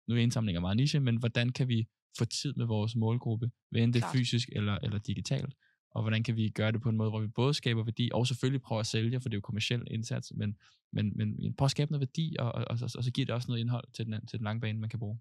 [0.07, 1.87] nu er indsamlinger meget niche, men hvordan kan vi
[2.17, 4.15] få tid med vores målgruppe, end det Klart.
[4.15, 5.53] fysisk eller, eller digitalt,
[5.91, 8.27] og hvordan kan vi gøre det på en måde, hvor vi både skaber værdi, og
[8.27, 10.57] selvfølgelig prøver at sælge, for det er jo kommersiel indsats, men,
[10.93, 13.47] men, men prøver at skabe noget værdi, og, og, og, og så giver det også
[13.47, 15.19] noget indhold til den, til den lange bane, man kan bruge.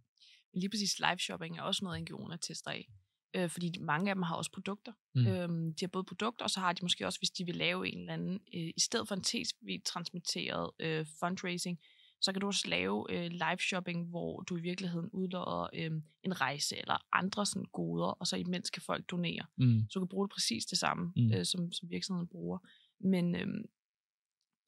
[0.57, 2.88] Lige præcis live shopping er også noget, NGO'erne tester af.
[3.37, 4.92] Øh, fordi mange af dem har også produkter.
[5.14, 5.27] Mm.
[5.27, 7.88] Øhm, de har både produkter, og så har de måske også, hvis de vil lave
[7.88, 11.79] en eller anden, øh, i stedet for en tv-transmitteret øh, fundraising,
[12.21, 15.90] så kan du også lave øh, live shopping, hvor du i virkeligheden udlodder øh,
[16.23, 19.47] en rejse eller andre sådan goder, og så imens kan folk donere.
[19.57, 19.81] Mm.
[19.90, 21.33] Så du kan bruge det præcis det samme, Mm.
[21.33, 22.59] øh, som, som virksomheden bruger.
[23.01, 23.47] Men øh,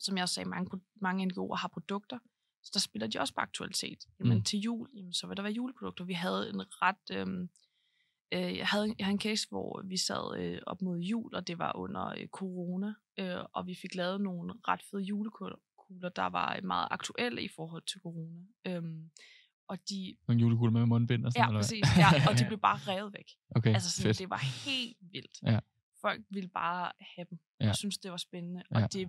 [0.01, 2.19] som jeg også sagde, mange, mange NGO'er har produkter,
[2.63, 3.99] så der spiller de også på aktualitet.
[4.21, 4.43] Jamen Mm.
[4.45, 6.05] til jul, jamen, så vil der være juleprodukter.
[6.05, 7.11] Vi havde en ret...
[7.11, 7.49] Øh,
[8.33, 11.47] øh, jeg, havde, jeg havde en case, hvor vi sad øh, op mod jul, og
[11.47, 16.27] det var under øh, corona, øh, og vi fik lavet nogle ret fede julekugler, der
[16.27, 18.41] var øh, meget aktuelle i forhold til corona.
[18.67, 19.11] Øhm,
[19.69, 22.59] og de, Nogle julekugler med mundbind og sådan ja, eller præcis, ja, og de blev
[22.59, 23.31] bare revet væk.
[23.57, 24.19] Okay, Altså sådan, fedt.
[24.19, 25.39] det var helt vildt.
[25.43, 25.59] Ja.
[26.01, 27.69] Folk ville bare have dem, Ja.
[27.69, 28.63] og synes det var spændende.
[28.71, 28.83] Ja.
[28.85, 29.09] Og det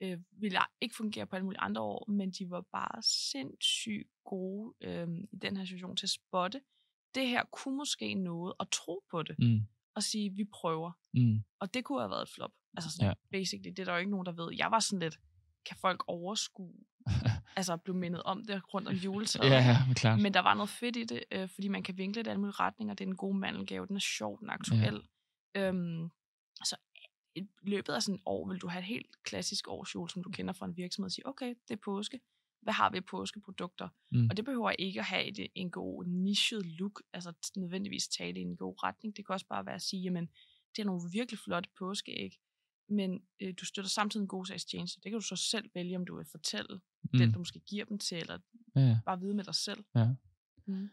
[0.00, 4.74] øh, ville ikke fungere på alle mulige andre år, men de var bare sindssygt gode
[4.80, 6.60] øh, i den her situation til at spotte.
[7.14, 9.60] Det her kunne måske noget, og tro på det, Mm.
[9.94, 10.92] og sige, vi prøver.
[11.14, 11.44] Mm.
[11.60, 12.50] Og det kunne have været et flop.
[12.76, 13.38] Altså sådan, Ja.
[13.38, 14.48] basically, det er der jo ikke nogen, der ved.
[14.56, 15.18] Jeg var sådan lidt,
[15.66, 16.74] kan folk overskue,
[17.56, 19.50] altså blive mindet om det rundt om juletræet.
[19.50, 20.20] Ja, ja, men klart.
[20.22, 22.40] Men der var noget fedt i det, øh, fordi man kan vinkle det i alle
[22.40, 22.94] mulige retninger.
[22.94, 25.02] Det er en god mandelgave, den er sjov, den er aktuel.
[25.54, 25.68] Ja.
[25.68, 26.10] Øhm,
[26.64, 26.76] så
[27.38, 30.30] i løbet af sådan et år vil du have et helt klassisk årsjul, som du
[30.30, 32.20] kender fra en virksomhed, og sige, okay, det er påske.
[32.60, 33.88] Hvad har vi af påskeprodukter?
[34.10, 34.26] Mm.
[34.30, 38.42] Og det behøver ikke at have et, en god nichet look, altså nødvendigvis tale i
[38.42, 39.16] en god retning.
[39.16, 40.28] Det kan også bare være at sige, jamen,
[40.76, 42.38] det er nogle virkelig flotte påskeæg,
[42.88, 45.00] men øh, du støtter samtidig en god sagstjeneste.
[45.02, 47.18] Det kan du så selv vælge, om du vil fortælle mm.
[47.18, 48.38] den, du måske giver dem til, eller
[48.76, 48.98] ja.
[49.06, 49.84] bare vide med dig selv.
[49.94, 50.08] Ja.
[50.66, 50.90] Mm.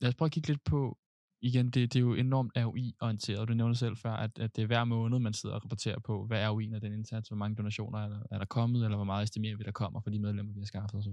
[0.00, 0.98] Lad os prøve at kigge lidt på,
[1.42, 3.48] igen, det, det er jo enormt ROI-orienteret.
[3.48, 6.26] Du nævnte selv før, at, at det er hver måned, man sidder og rapporterer på,
[6.26, 8.96] hvad er ROI'en af den indsats, hvor mange donationer er der, er der kommet, eller
[8.96, 11.12] hvor meget estimerer vi, der kommer for de medlemmer, vi har skaffet osv.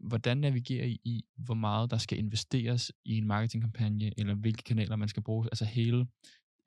[0.00, 4.96] Hvordan navigerer I i, hvor meget der skal investeres i en marketingkampagne, eller hvilke kanaler
[4.96, 5.46] man skal bruge?
[5.46, 6.06] Altså hele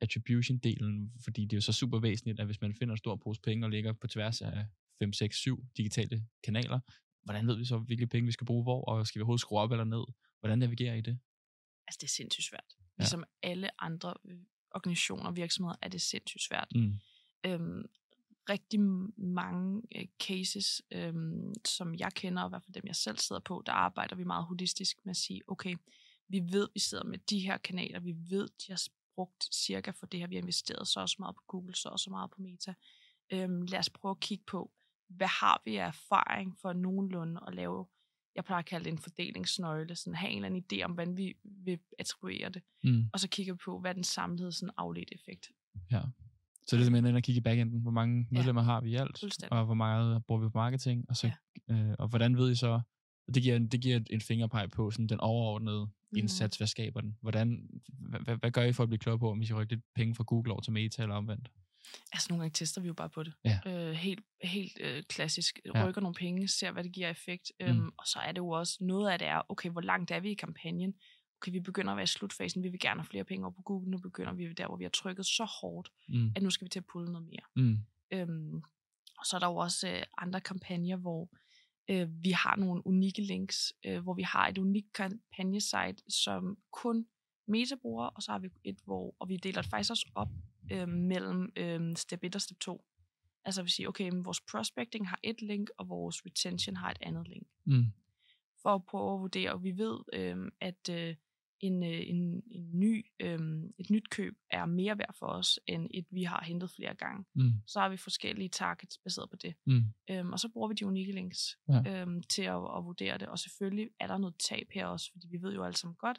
[0.00, 3.40] attribution-delen, fordi det er jo så super væsentligt, at hvis man finder en stor pose
[3.40, 4.66] penge og ligger på tværs af
[4.98, 6.80] 5, 6, 7 digitale kanaler,
[7.24, 9.58] hvordan ved vi så, hvilke penge vi skal bruge hvor, og skal vi overhovedet skrue
[9.58, 10.04] op eller ned?
[10.40, 11.18] Hvordan navigerer I det?
[11.86, 12.76] Altså, det er sindssygt svært.
[12.98, 14.38] Ligesom alle andre øh,
[14.70, 16.68] organisationer og virksomheder er det sindssygt svært.
[16.74, 16.94] Mm.
[17.46, 17.84] Øhm,
[18.48, 18.80] rigtig
[19.16, 23.40] mange øh, cases, øhm, som jeg kender, og i hvert fald dem, jeg selv sidder
[23.40, 25.76] på, der arbejder vi meget holistisk med at sige, okay,
[26.28, 28.82] vi ved, vi sidder med de her kanaler, vi ved, de har
[29.14, 32.10] brugt cirka for det her, vi har investeret så også meget på Google, så også
[32.10, 32.74] meget på Meta.
[33.30, 34.70] Øhm, lad os prøve at kigge på,
[35.08, 37.86] hvad har vi af erfaring for nogenlunde at lave,
[38.36, 41.16] jeg plejer at kalde det en fordelingsnøgle, sådan have en eller anden idé om, hvordan
[41.16, 43.04] vi vil attribuere det, Mm.
[43.12, 45.50] og så kigge på, hvad den samlede sådan afledte effekt.
[45.90, 46.00] Ja.
[46.66, 49.16] Så det er simpelthen at kigge i backenden, hvor mange medlemmer har vi i alt,
[49.52, 51.30] og hvor meget bruger vi på marketing, og, så,
[51.68, 51.74] ja.
[51.74, 52.80] øh, og hvordan ved I så,
[53.34, 56.18] det giver, det giver et, et fingerpeg på sådan den overordnede Mhm.
[56.18, 57.16] indsats, hvad skaber den?
[57.20, 59.84] Hvordan, hvad, hvad, gør I for at blive klogere på, om vi skal rykke lidt
[59.94, 61.50] penge fra Google over til Meta eller omvendt?
[62.12, 63.32] Altså nogle gange tester vi jo bare på det.
[63.44, 63.60] Ja.
[63.66, 65.60] Øh, helt helt øh, klassisk.
[65.74, 65.86] Ja.
[65.86, 67.52] Rykker nogle penge, ser hvad det giver effekt.
[67.60, 67.66] Mm.
[67.66, 70.20] Øhm, og så er det jo også, noget af det er, okay, hvor langt er
[70.20, 70.94] vi i kampagnen?
[71.40, 73.62] Okay, vi begynder at være i slutfasen, vi vil gerne have flere penge over på
[73.62, 76.32] Google, nu begynder vi der, hvor vi har trykket så hårdt, Mm.
[76.36, 77.64] at nu skal vi til at pulle noget mere.
[77.66, 77.78] Mm.
[78.10, 78.56] Øhm,
[79.18, 81.28] og så er der jo også øh, andre kampagner, hvor
[81.90, 87.06] øh, vi har nogle unikke links, øh, hvor vi har et unikt kampagnesite, som kun
[87.48, 90.28] Meta bruger, og så har vi et, hvor, og vi deler det faktisk også op
[90.72, 92.84] øh, mellem øh, step 1 og step 2.
[93.44, 96.98] Altså vi siger, okay, men vores prospecting har et link, og vores retention har et
[97.00, 97.46] andet link.
[97.64, 97.84] Mm.
[98.62, 101.14] For at prøve at vurdere, og vi ved, øh, at øh,
[101.60, 103.38] en, øh, en, en ny, øh,
[103.78, 107.24] et nyt køb er mere værd for os, end et, vi har hentet flere gange
[107.34, 107.50] Mm.
[107.66, 109.54] så har vi forskellige targets baseret på det.
[109.66, 109.82] Mm.
[110.10, 112.00] Øhm, og så bruger vi de unikke links Ja.
[112.02, 113.28] øhm, til at, at vurdere det.
[113.28, 116.16] Og selvfølgelig er der noget tab her også, fordi vi ved jo alle sammen godt,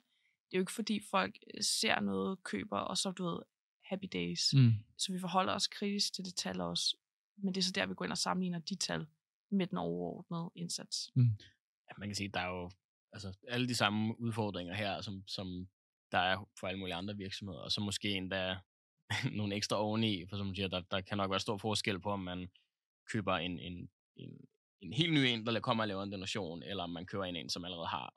[0.51, 3.39] det er jo ikke fordi folk øh, ser noget, køber, og så du ved,
[3.93, 4.53] happy days.
[4.53, 4.73] Mm.
[4.97, 6.97] Så vi forholder os kritisk til det tal også.
[7.38, 9.08] Men det er så der, vi går ind og sammenligner de tal
[9.51, 11.12] med den overordnede indsats.
[11.89, 12.71] Ja, man kan sige, der er jo
[13.13, 15.67] altså, alle de samme udfordringer her, som, som
[16.12, 18.58] der er for alle mulige andre virksomheder, og så måske endda
[19.38, 22.12] nogle ekstra oveni, for som du siger, der, der kan nok være stor forskel på,
[22.12, 22.49] om man
[23.12, 24.29] køber en, en, en,
[24.82, 27.36] en helt ny en, der kommer og laver en donation, eller om man køber en,
[27.36, 28.15] en som allerede har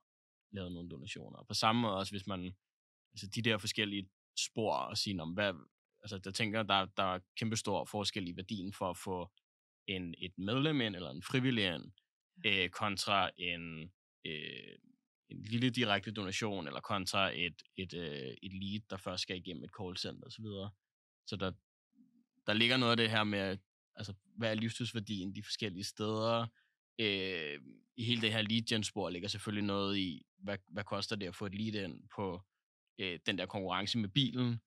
[0.53, 1.39] lavet nogle donationer.
[1.39, 2.57] Og på samme måde også, hvis man,
[3.13, 4.09] altså de der forskellige
[4.41, 5.55] spor, og sige, om hvad,
[6.03, 9.31] altså der tænker der, der er kæmpe stor forskel i værdien for at få
[9.87, 11.93] en, et medlem ind, eller en frivillig ind,
[12.47, 13.93] øh, kontra en,
[14.27, 14.79] øh,
[15.29, 19.65] en lille direkte donation, eller kontra et, et, øh, et lead, der først skal igennem
[19.65, 20.45] et callcenter osv.
[21.27, 21.53] Så der,
[22.47, 23.59] der ligger noget af det her med,
[23.97, 26.47] altså, hvad er livstidsværdien de forskellige steder.
[26.99, 27.61] Øh,
[27.97, 31.27] I hele det her lead gen spor ligger selvfølgelig noget i, hvad, hvad koster det
[31.27, 32.43] at få et lead ind på
[32.99, 34.61] øh, den der konkurrence med bilen,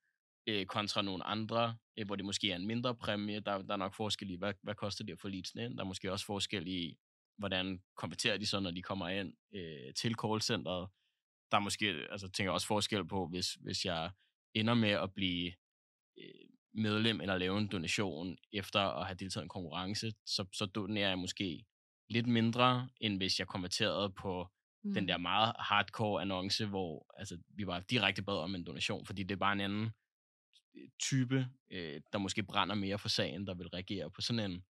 [0.48, 3.40] øh, kontra nogle andre, øh, hvor det måske er en mindre præmie.
[3.40, 5.78] Der, der er nok forskel i, hvad, hvad koster det at få leadsene ind.
[5.78, 6.98] Der er måske også forskel i,
[7.38, 10.90] hvordan konverterer de så, når de kommer ind øh, til callcenteret.
[11.52, 14.12] Der er måske, altså tænker jeg også forskel på, hvis, hvis jeg
[14.54, 15.54] ender med at blive
[16.18, 20.66] øh, medlem eller lave en donation efter at have deltaget i en konkurrence, så, så
[20.66, 21.66] donerer jeg måske
[22.10, 24.48] lidt mindre, end hvis jeg konverterede på
[24.84, 24.94] mm.
[24.94, 29.24] den der meget hardcore annonce, hvor altså, vi var direkte bad om en donation, fordi
[29.24, 29.90] det er bare en anden
[30.76, 34.64] øh, type, øh, der måske brænder mere for sagen, der vil reagere på sådan en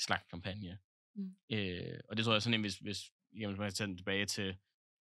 [0.00, 0.78] slags kampagne.
[1.14, 1.36] Mm.
[1.52, 4.26] Øh, og det tror jeg sådan en, hvis, hvis jamen, man kan tage den tilbage
[4.26, 4.56] til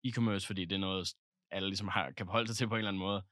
[0.07, 1.15] e-commerce, fordi det er noget,
[1.51, 3.23] alle ligesom har, kan forholde sig til på en eller anden måde.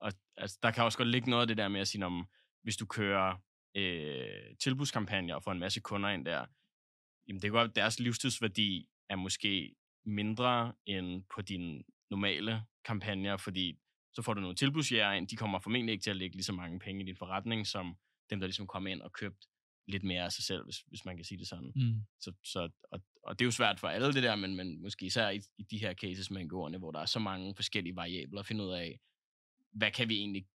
[0.00, 2.28] Og altså, der kan også godt ligge noget af det der med at sige, om
[2.62, 3.36] hvis du kører
[3.74, 6.46] øh, tilbudskampagner og får en masse kunder ind der,
[7.28, 9.74] jamen det kan godt, deres livstidsværdi er måske
[10.06, 13.78] mindre end på dine normale kampagner, fordi
[14.14, 16.52] så får du nogle tilbudsjæger ind, de kommer formentlig ikke til at lægge lige så
[16.52, 17.96] mange penge i din forretning, som
[18.30, 19.46] dem, der ligesom kommer ind og købt
[19.88, 21.72] lidt mere af sig selv, hvis, hvis man kan sige det sådan.
[21.76, 22.00] Mm.
[22.20, 25.06] Så, så, og, og det er jo svært for alle det der, men, men måske
[25.06, 28.40] især i, i de her cases med NGO'erne, hvor der er så mange forskellige variabler
[28.40, 29.00] at finde ud af,
[29.72, 30.46] hvad kan vi egentlig,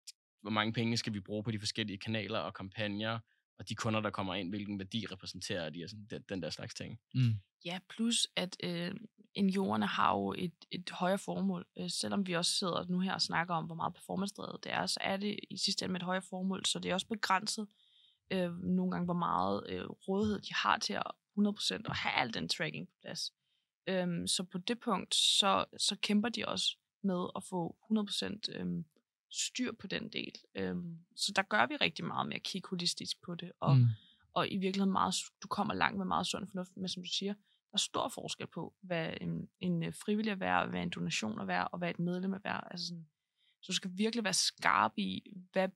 [0.42, 3.18] hvor mange penge skal vi bruge på de forskellige kanaler og kampagner,
[3.58, 6.50] og de kunder, der kommer ind, hvilken værdi repræsenterer de, og sådan, den, den der
[6.50, 7.00] slags ting.
[7.14, 7.34] Mm.
[7.64, 8.94] Ja, plus at øh,
[9.38, 11.66] NGO'erne har jo et, et højere formål.
[11.78, 14.86] Øh, selvom vi også sidder nu her og snakker om, hvor meget performance-drevet det er,
[14.86, 17.66] så er det i sidste ende med et højere formål, så det er også begrænset
[18.30, 22.34] øh, nogle gange, hvor meget øh, rådighed de har til at 100% at have al
[22.34, 23.32] den tracking på plads.
[23.86, 28.84] Øhm, så på det punkt, så, så kæmper de også med at få 100% øhm,
[29.30, 30.34] styr på den del.
[30.54, 33.86] Øhm, så der gør vi rigtig meget med at kigge holistisk på det, og, mm.
[34.34, 37.34] og i virkeligheden meget, du kommer langt med meget sund fornuft, men som du siger,
[37.70, 41.38] der er stor forskel på, hvad en, en øh, frivillig er værd, hvad en donation
[41.38, 42.68] er værd, og hvad et medlem er værd.
[42.70, 43.06] Altså sådan,
[43.60, 45.68] så du skal virkelig være skarp i, hvad,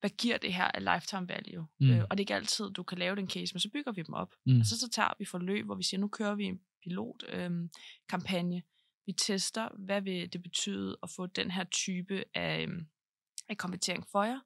[0.00, 1.66] hvad giver det her af lifetime value?
[1.80, 1.90] Mm.
[1.90, 4.02] Øh, og det er ikke altid, du kan lave den case, men så bygger vi
[4.02, 4.34] dem op.
[4.46, 4.60] Mm.
[4.60, 8.56] Og så, så tager vi forløb, hvor vi siger, nu kører vi en pilotkampagne.
[8.56, 8.62] Øh,
[9.06, 12.82] vi tester, hvad vil det betyde at få den her type af, øh,
[13.48, 14.40] af konvertering for jer,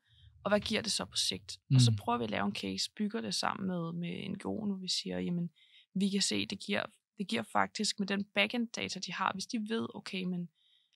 [0.45, 1.59] og hvad giver det så på sigt?
[1.71, 1.77] Mm.
[1.77, 1.97] Og så mm.
[1.97, 5.19] prøver vi at lave en case, bygger det sammen med, med NGO'en, hvor vi siger,
[5.19, 5.51] jamen,
[5.95, 6.83] vi kan se, det giver,
[7.19, 10.49] det giver faktisk med den backend data, de har, hvis de ved, okay, men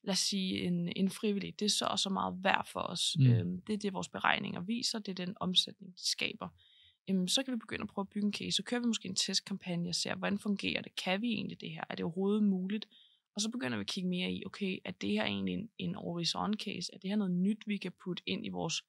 [0.03, 3.17] lad os sige, en, en frivillig, det er så og så meget værd for os.
[3.19, 3.27] Mm.
[3.27, 6.49] Øhm, det er det, vores beregninger viser, det er den omsætning, de skaber.
[7.11, 8.53] Øhm, så kan vi begynde at prøve at bygge en case.
[8.53, 10.95] Så kører vi måske en testkampagne og ser, hvordan fungerer det?
[11.05, 11.85] Kan vi egentlig det her?
[11.91, 12.89] Er det overhovedet muligt?
[13.35, 15.97] Og så begynder vi at kigge mere i, okay, er det her egentlig en, en
[15.97, 16.95] always on case?
[16.95, 18.83] Er det her noget nyt, vi kan putte ind i vores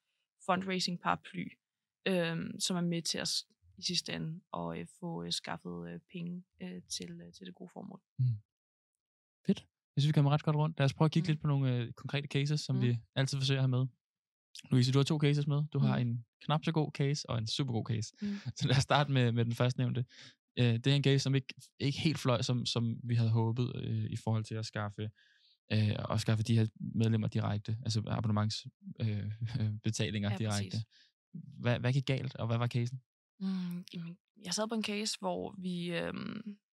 [0.45, 1.47] fundraising paraply,
[2.05, 3.47] øhm, som er med til os
[3.79, 7.55] i sidste ende og øh, få øh, skaffet øh, penge øh, til, øh, til det
[7.55, 8.01] gode formål.
[8.19, 8.25] Mm.
[9.45, 9.59] Fedt.
[9.95, 10.79] Jeg synes, vi kommer ret godt rundt.
[10.79, 11.31] Lad os prøve at kigge mm.
[11.31, 12.81] lidt på nogle øh, konkrete cases, som mm.
[12.81, 13.87] vi altid forsøger at have med.
[14.71, 15.63] Louise, du har to cases med.
[15.73, 15.85] Du mm.
[15.85, 18.13] har en knap så god case og en super god case.
[18.21, 18.35] Mm.
[18.59, 20.05] Så lad os starte med, med den første nævnte.
[20.59, 23.71] Øh, det er en case, som ikke, ikke helt fløj, som, som vi havde håbet
[23.75, 25.09] øh, i forhold til at skaffe
[25.71, 30.77] øh, at skaffe de her medlemmer direkte, altså abonnementsbetalinger øh, ja, direkte.
[31.33, 33.01] Hvad, hvad gik galt, og hvad var casen?
[33.39, 33.85] Mm,
[34.45, 36.13] jeg sad på en case, hvor vi, øh,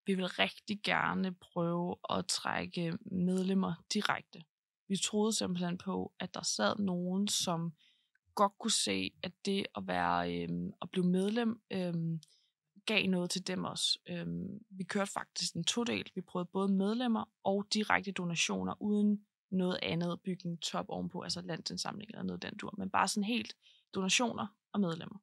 [0.06, 4.42] vi vil rigtig gerne prøve at trække medlemmer direkte.
[4.88, 7.72] Vi troede simpelthen på, at der sad nogen, som
[8.34, 10.48] godt kunne se, at det at være øh,
[10.82, 11.94] at blive medlem øh,
[12.86, 13.98] gav noget til dem også.
[14.08, 14.26] Øh,
[14.70, 16.10] vi kørte faktisk en todel.
[16.14, 21.20] Vi prøvede både medlemmer og direkte donationer, uden noget andet at bygge en top ovenpå,
[21.20, 23.56] altså landsindsamling eller noget den dur, men bare sådan helt
[23.94, 25.18] donationer og medlemmer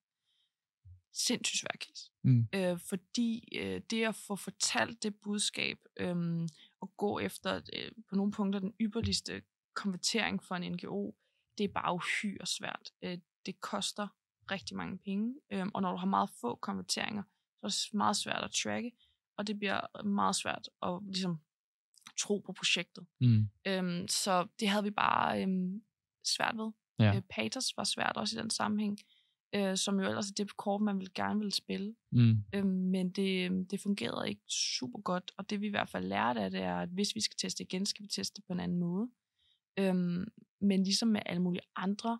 [1.14, 2.12] sindssygt svær case.
[2.24, 2.48] Mm.
[2.54, 6.48] Øh, fordi øh, det at få fortalt det budskab, øh,
[6.82, 9.42] og gå efter øh, på nogle punkter den ypperligste
[9.74, 11.12] konvertering for en NGO,
[11.58, 12.92] det er bare uhyre svært.
[13.02, 14.08] Øh, det koster
[14.52, 17.24] rigtig mange penge, øh, og når du har meget få konverteringer,
[17.62, 18.92] så er det meget svært at tracke,
[19.38, 21.40] og det bliver meget svært at ligesom
[22.18, 23.06] tro på projektet.
[23.22, 23.50] Mm.
[23.68, 25.82] Øh, så det havde vi bare øh,
[26.24, 26.72] svært ved.
[27.00, 27.16] Ja.
[27.16, 28.98] Øh, Paters var svært også i den sammenhæng
[29.56, 31.96] øh, som jo ellers er det kort, man vil gerne vil spille.
[32.12, 32.44] Mm.
[32.56, 36.42] Øh, men det, det fungerede ikke super godt, og det vi i hvert fald lærte
[36.42, 38.80] af det er, at hvis vi skal teste igen, skal vi teste på en anden
[38.80, 39.10] måde.
[39.80, 39.96] Øh,
[40.62, 42.20] men ligesom med alle mulige andre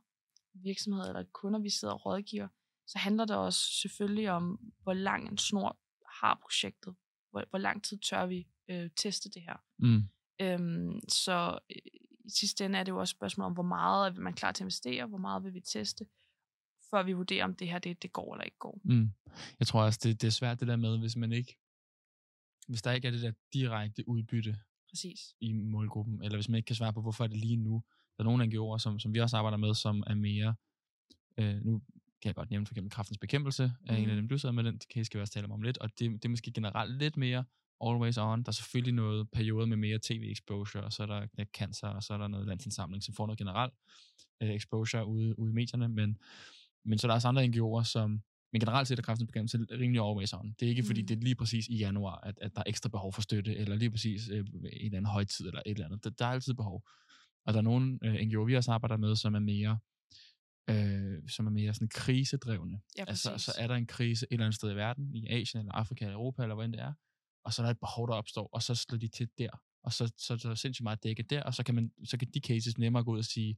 [0.54, 2.48] virksomheder eller kunder, vi sidder og rådgiver,
[2.88, 5.80] så handler det også selvfølgelig om, hvor lang en snor
[6.22, 6.96] har projektet.
[7.32, 9.58] Hvor, hvor lang tid tør vi øh, teste det her.
[9.80, 10.02] Mm.
[10.42, 11.78] Øhm, så øh,
[12.26, 14.52] i sidste ende er det jo også et spørgsmål om, hvor meget er man klar
[14.52, 16.06] til at investere, hvor meget vil vi teste,
[16.94, 18.82] før vi vurderer, om det her det, det går eller ikke går.
[18.84, 19.10] Mm.
[19.60, 21.58] Jeg tror også, det, det er svært det der med, hvis man ikke,
[22.68, 24.58] hvis der ikke er det der direkte udbytte
[24.90, 25.36] Præcis.
[25.42, 27.84] i målgruppen, eller hvis man ikke kan svare på, hvorfor er det lige nu.
[28.18, 30.56] Der er nogle NGO'er, som, som vi også arbejder med, som er mere,
[31.38, 31.82] øh, nu
[32.22, 34.04] kan jeg godt nævne for eksempel kraftens bekæmpelse, er mm.
[34.04, 34.16] en af Mhm.
[34.16, 36.30] dem, du sidder med, den skal vi også tale om lidt, og det, det er
[36.30, 37.44] måske generelt lidt mere
[37.86, 38.44] always on.
[38.44, 42.04] Der er selvfølgelig noget perioder med mere tv-exposure, og så er der, der cancer, og
[42.04, 43.74] så er der noget landsindsamling, som får noget generelt
[44.42, 46.18] øh, exposure ude, ude i medierne, men,
[46.86, 48.22] men så er der også andre NGO'er, som
[48.54, 50.56] men generelt set er kraftens bekæmpelse rimelig on.
[50.60, 51.08] Det er ikke fordi, Mm.
[51.08, 53.76] det er lige præcis i januar, at, at der er ekstra behov for støtte, eller
[53.76, 56.04] lige præcis øh, en eller anden højtid, eller et eller andet.
[56.04, 56.84] Der, der er altid behov.
[57.46, 59.80] Og der er nogle øh, NGO'er, vi også arbejder med, som er mere,
[60.70, 62.80] øh, som er mere sådan krisedrevne.
[62.98, 63.26] Ja, præcis.
[63.26, 65.74] Altså, så er der en krise et eller andet sted i verden, i Asien, eller
[65.74, 66.94] Afrika, eller Europa, eller hvor end det er,
[67.46, 69.50] og så er der et behov, der opstår, og så slår de til der,
[69.84, 72.18] og så, så, så er der sindssygt meget dækket der, og så kan, man, så
[72.18, 73.58] kan de cases nemmere gå ud og sige,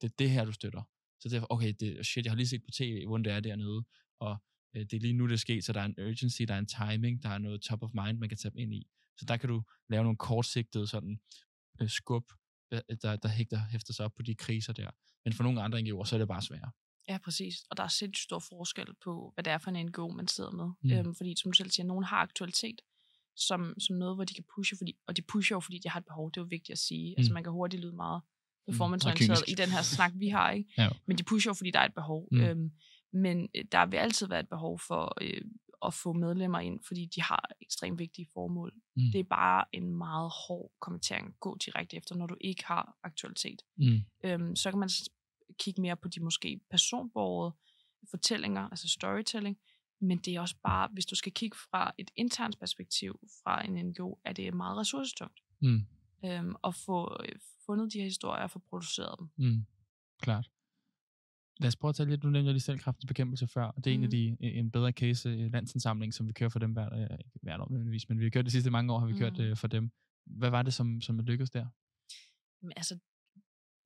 [0.00, 0.82] det er det her, du støtter.
[1.24, 3.84] Så derfor, okay, det, shit, jeg har lige set på tv, hvordan det er dernede,
[4.20, 4.36] og
[4.76, 6.58] øh, det er lige nu, det er sket, så der er en urgency, der er
[6.58, 8.86] en timing, der er noget top of mind, man kan tage ind i.
[9.16, 11.20] Så der kan du lave nogle kortsigtede sådan
[11.80, 12.32] øh, skub,
[12.72, 14.90] øh, der, der hægter, hæfter sig op på de kriser der.
[15.24, 16.70] Men for nogle andre NGO'er, så er det bare sværere.
[17.08, 17.54] Ja, præcis.
[17.70, 20.50] Og der er sindssygt stor forskel på, hvad det er for en NGO, man sidder
[20.50, 20.70] med.
[20.82, 20.90] Mm.
[20.92, 22.80] Øhm, fordi, som du selv siger, nogen har aktualitet
[23.36, 26.00] som, som noget, hvor de kan pushe, fordi, og de pusher jo, fordi de har
[26.00, 26.30] et behov.
[26.30, 27.10] Det er jo vigtigt at sige.
[27.10, 27.14] Mm.
[27.18, 27.34] Altså, Mm.
[27.34, 28.22] man kan hurtigt lyde meget
[28.66, 29.60] performanceorienteret kynisk.
[29.60, 30.72] i den her snak, vi har, ikke?
[30.78, 30.88] Ja.
[31.06, 32.28] Men de pusher jo, fordi der er et behov.
[32.32, 32.38] Mm.
[32.38, 32.44] Mm.
[32.44, 32.70] Øhm,
[33.12, 35.42] men øh, der vil altid være et behov for øh,
[35.86, 38.72] at få medlemmer ind, fordi de har ekstremt vigtige formål.
[38.96, 39.02] Mm.
[39.12, 42.96] Det er bare en meget hård kommentering at gå direkte efter, når du ikke har
[43.02, 43.62] aktualitet.
[43.78, 44.00] Mm.
[44.24, 44.90] Øhm, så kan man
[45.58, 47.54] kigge mere på de måske personborgede
[48.10, 49.56] fortællinger, altså storytelling,
[50.00, 53.86] men det er også bare, hvis du skal kigge fra et internt perspektiv fra en
[53.86, 55.80] NGO, er det meget ressourcetungt Mm.
[56.24, 57.34] Øhm, at få øh,
[57.66, 59.28] fundet de her historier og få produceret dem.
[59.36, 59.66] Mm.
[60.22, 60.50] Klart.
[61.60, 63.84] Lad os prøve at tale lidt, nu nævnte jeg lige selv kraftens bekæmpelse før, og
[63.84, 64.04] det er mm.
[64.04, 64.36] en af Mhm.
[64.40, 67.60] de, en bedre case øh, landsindsamling, som vi kører for dem hver, øh, ikke hvert
[67.60, 69.18] år nødvendigvis, men vi har kørt de sidste mange år, har vi mm.
[69.18, 69.90] kørt øh, for dem.
[70.26, 71.66] Hvad var det, som, som lykkedes der?
[72.62, 72.98] Men altså,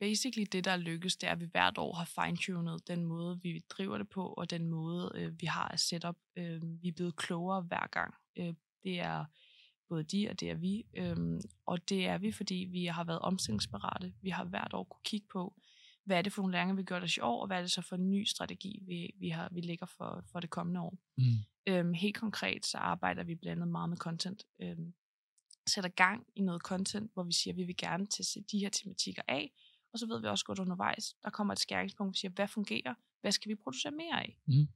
[0.00, 3.62] basically det, der lykkes, det er, at vi hvert år har fine-tunet den måde, vi
[3.70, 6.16] driver det på, og den måde, øh, vi har at setup.
[6.36, 8.14] Øh, vi er blevet klogere hver gang.
[8.38, 9.24] Øh, det er
[9.88, 10.86] både de, og det er vi.
[10.96, 14.12] Øh, og det er vi, fordi vi har været omstillingsparate.
[14.22, 15.54] Vi har hvert år kunne kigge på,
[16.04, 17.70] hvad er det for nogle læringer, vi gør os i år, og hvad er det
[17.70, 20.98] så for en ny strategi, vi, vi, har, vi lægger for, for det kommende år.
[21.16, 21.24] Mm.
[21.66, 24.46] Øhm, helt konkret, så arbejder vi blandt andet meget med content.
[24.62, 24.94] Øhm,
[25.66, 28.68] sætter gang i noget content, hvor vi siger, at vi vil gerne til de her
[28.68, 29.52] tematikker af,
[29.92, 32.48] og så ved vi også godt undervejs, der kommer et skæringspunkt, hvor vi siger, hvad
[32.48, 34.38] fungerer, hvad skal vi producere mere af?
[34.46, 34.68] Mhm.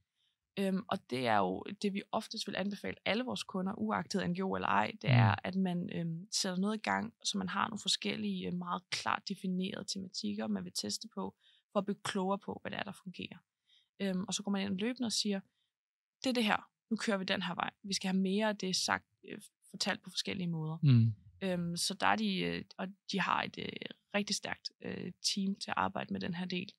[0.59, 4.55] Øhm, og det er jo det, vi oftest vil anbefale alle vores kunder, uagtet NGO
[4.55, 5.19] eller ej, det Mhm.
[5.19, 8.89] er, at man øhm, sætter noget i gang, så man har nogle forskellige, øh, meget
[8.89, 11.35] klart definerede tematikker, man vil teste på,
[11.71, 13.37] for at blive klogere på, hvad det er, der fungerer.
[13.99, 15.39] Øhm, og så går man ind løbende og siger,
[16.23, 17.69] det er det her, nu kører vi den her vej.
[17.83, 20.77] Vi skal have mere af det sagt, øh, fortalt på forskellige måder.
[20.83, 21.13] Mm.
[21.41, 23.67] Øhm, så der er de, øh, og de har et øh,
[24.15, 26.71] rigtig stærkt øh, team til at arbejde med den her del.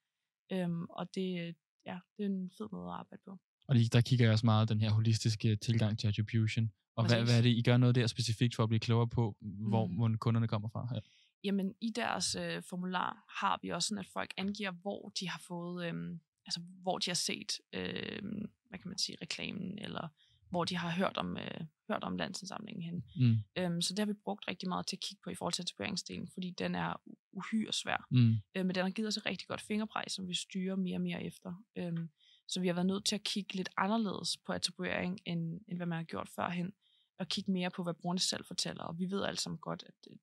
[0.52, 1.54] Øhm, og det, øh,
[1.86, 3.38] ja, det er en fed måde at arbejde på.
[3.66, 6.70] Og der kigger jeg også meget den her holistiske tilgang til attribution.
[6.96, 9.36] Og hvad, hvad er det, I gør noget der specifikt for at blive klogere på,
[9.40, 10.18] hvor, Mm.
[10.18, 10.88] kunderne kommer fra?
[10.94, 11.00] Ja.
[11.44, 15.42] Jamen, i deres øh, formular har vi også sådan, at folk angiver, hvor de har
[15.48, 18.22] fået, øh, altså hvor de har set, øh,
[18.68, 20.08] hvad kan man sige, reklamen, eller
[20.50, 23.04] hvor de har hørt om, øh, hørt om landsindsamlingen hen.
[23.16, 23.36] Mm.
[23.58, 25.62] Øhm, så det har vi brugt rigtig meget til at kigge på i forhold til
[25.62, 27.00] etableringsdelen, fordi den er
[27.32, 28.06] uhyre svær.
[28.10, 28.34] Mm.
[28.54, 31.00] Øh, men den har givet os et rigtig godt fingerpræg, som vi styrer mere og
[31.00, 31.62] mere efter.
[31.76, 32.08] Øhm,
[32.48, 35.86] så vi har været nødt til at kigge lidt anderledes på etablering, end, end hvad
[35.86, 36.72] man har gjort førhen,
[37.18, 38.84] og kigge mere på, hvad brugerne selv fortæller.
[38.84, 40.16] Og vi ved alle sammen godt, at, øh,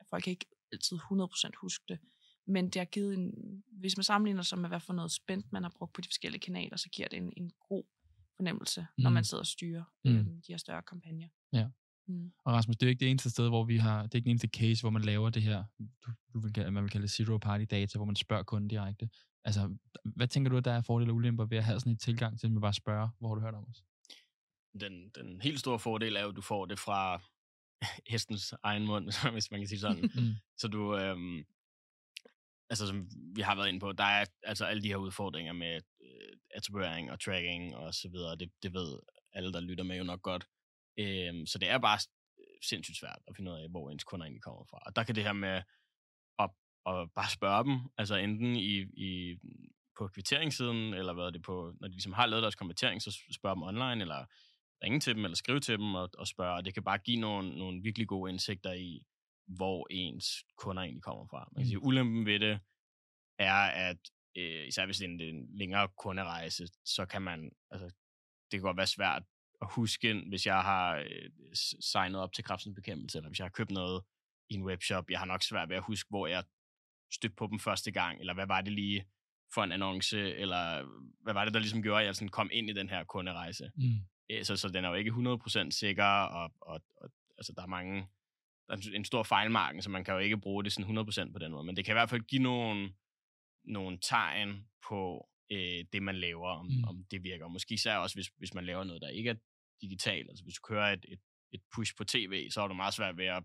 [0.00, 1.98] at folk kan ikke altid 100% huske det.
[2.46, 3.32] Men det har givet en,
[3.72, 6.40] hvis man sammenligner sig med, hvad for noget spændt man har brugt på de forskellige
[6.40, 7.84] kanaler, så giver det en, en god
[8.36, 9.14] fornemmelse, når Mm.
[9.14, 10.10] man sidder og styrer Mm.
[10.16, 11.28] øhm, de her større kampagner.
[11.52, 11.68] Ja.
[12.06, 12.32] Mm.
[12.44, 14.24] Og Rasmus, det er jo ikke det eneste sted, hvor vi har, det er ikke
[14.24, 15.64] den eneste case, hvor man laver det her,
[16.06, 19.08] du, du vil, man vil kalde zero party data, hvor man spørger kunden direkte.
[19.44, 21.98] Altså, hvad tænker du, at der er fordele og ulemper ved at have sådan en
[21.98, 23.82] tilgang til, at man bare spørger, hvor har du hørt om os?
[24.80, 27.22] Den, den helt store fordel er jo, at du får det fra
[28.12, 30.10] hestens egen mund, hvis man kan sige sådan.
[30.14, 30.34] Mm.
[30.56, 31.44] Så du, øhm,
[32.70, 35.80] altså som vi har været inde på, der er altså alle de her udfordringer med
[36.02, 38.98] øh, attribuering og tracking og så videre, det, det ved
[39.32, 40.48] alle, der lytter med jo nok godt.
[40.98, 41.98] Øhm, så det er bare
[42.62, 44.82] sindssygt svært at finde ud af, hvor ens kunder egentlig kommer fra.
[44.86, 45.62] Og der kan det her med
[46.88, 49.38] at bare spørge dem, altså enten i, i,
[49.98, 53.22] på kvitteringssiden, eller hvad er det på, når de ligesom har lavet deres konvertering, så
[53.32, 54.26] spørge dem online, eller
[54.84, 57.20] ringe til dem, eller skrive til dem og, og spørge, og det kan bare give
[57.20, 59.06] nogle, nogle virkelig gode indsigter i,
[59.46, 61.48] hvor ens kunder egentlig kommer fra.
[61.52, 62.60] Man kan sige, ulempen ved det
[63.38, 63.98] er, at
[64.36, 67.86] øh, især hvis det er en, en længere kunderejse, så kan man, altså,
[68.50, 69.22] det kan godt være svært
[69.62, 71.30] at huske, hvis jeg har øh,
[71.80, 74.02] signet op til kraftens bekæmpelse, eller hvis jeg har købt noget
[74.50, 76.44] i en webshop, jeg har nok svært ved at huske, hvor jeg
[77.12, 79.04] stødte på dem første gang, eller hvad var det lige
[79.54, 80.84] for en annonce, eller
[81.22, 83.70] hvad var det, der ligesom gjorde, at jeg sådan kom ind i den her kunderejse.
[83.76, 84.44] Mm.
[84.44, 88.08] Så, så den er jo ikke 100% sikker, og, og, og altså, der er mange,
[88.68, 91.38] der er en stor fejlmarken, så man kan jo ikke bruge det sådan 100% på
[91.38, 92.92] den måde, men det kan i hvert fald give nogle,
[93.64, 96.72] nogle tegn på øh, det, man laver, om, Mm.
[96.72, 96.84] mm.
[96.84, 97.44] om det virker.
[97.44, 99.34] Og Måske især også, hvis, hvis man laver noget, der ikke er
[99.80, 100.28] digitalt.
[100.28, 101.20] Altså hvis du kører et, et,
[101.52, 103.44] et push på tv, så er du meget svært ved at,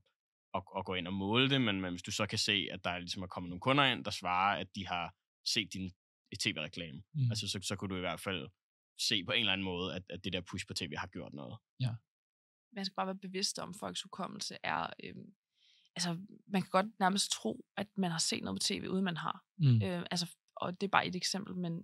[0.54, 2.84] at, at gå ind og måle det, men, men hvis du så kan se, at
[2.84, 5.92] der ligesom er kommet nogle kunder ind, der svarer, at de har set din
[6.40, 7.30] tv-reklame, Mm.
[7.32, 8.50] altså så, så kunne du i hvert fald
[9.00, 11.34] se på en eller anden måde, at, at det der push på tv har gjort
[11.34, 11.58] noget.
[12.76, 14.88] man skal bare være bevidst om, at folks hukommelse er...
[15.04, 15.34] Øhm,
[15.96, 19.18] altså, man kan godt nærmest tro, at man har set noget på tv, uden man
[19.18, 19.44] har.
[19.58, 19.82] Mm.
[19.84, 21.78] Øh, altså, og det er bare et eksempel, men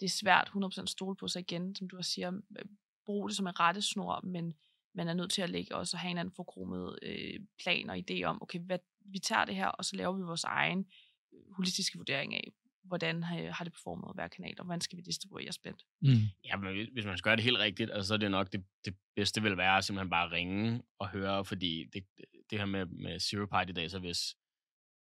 [0.00, 0.48] det er svært
[0.78, 2.32] 100% at stole på sig igen, som du også siger.
[2.58, 2.64] øh,
[3.06, 4.54] Brug det som en rettesnor, men
[4.96, 7.96] man er nødt til at lægge også og have en anden forkromet øh, plan og
[8.10, 8.78] idé om, okay, hvad,
[9.12, 10.86] vi tager det her, og så laver vi vores egen
[11.34, 12.52] øh, holistiske vurdering af,
[12.84, 15.84] hvordan har, har det performet hver kanal, og hvordan skal vi distribuere spændt.
[16.02, 16.08] Mm.
[16.44, 18.64] Ja, men hvis- man skal gøre det helt rigtigt, altså, så er det nok det,
[18.84, 22.04] det bedste vil være at simpelthen bare ringe og høre, fordi det,
[22.50, 24.36] det her med, med zero party data, hvis,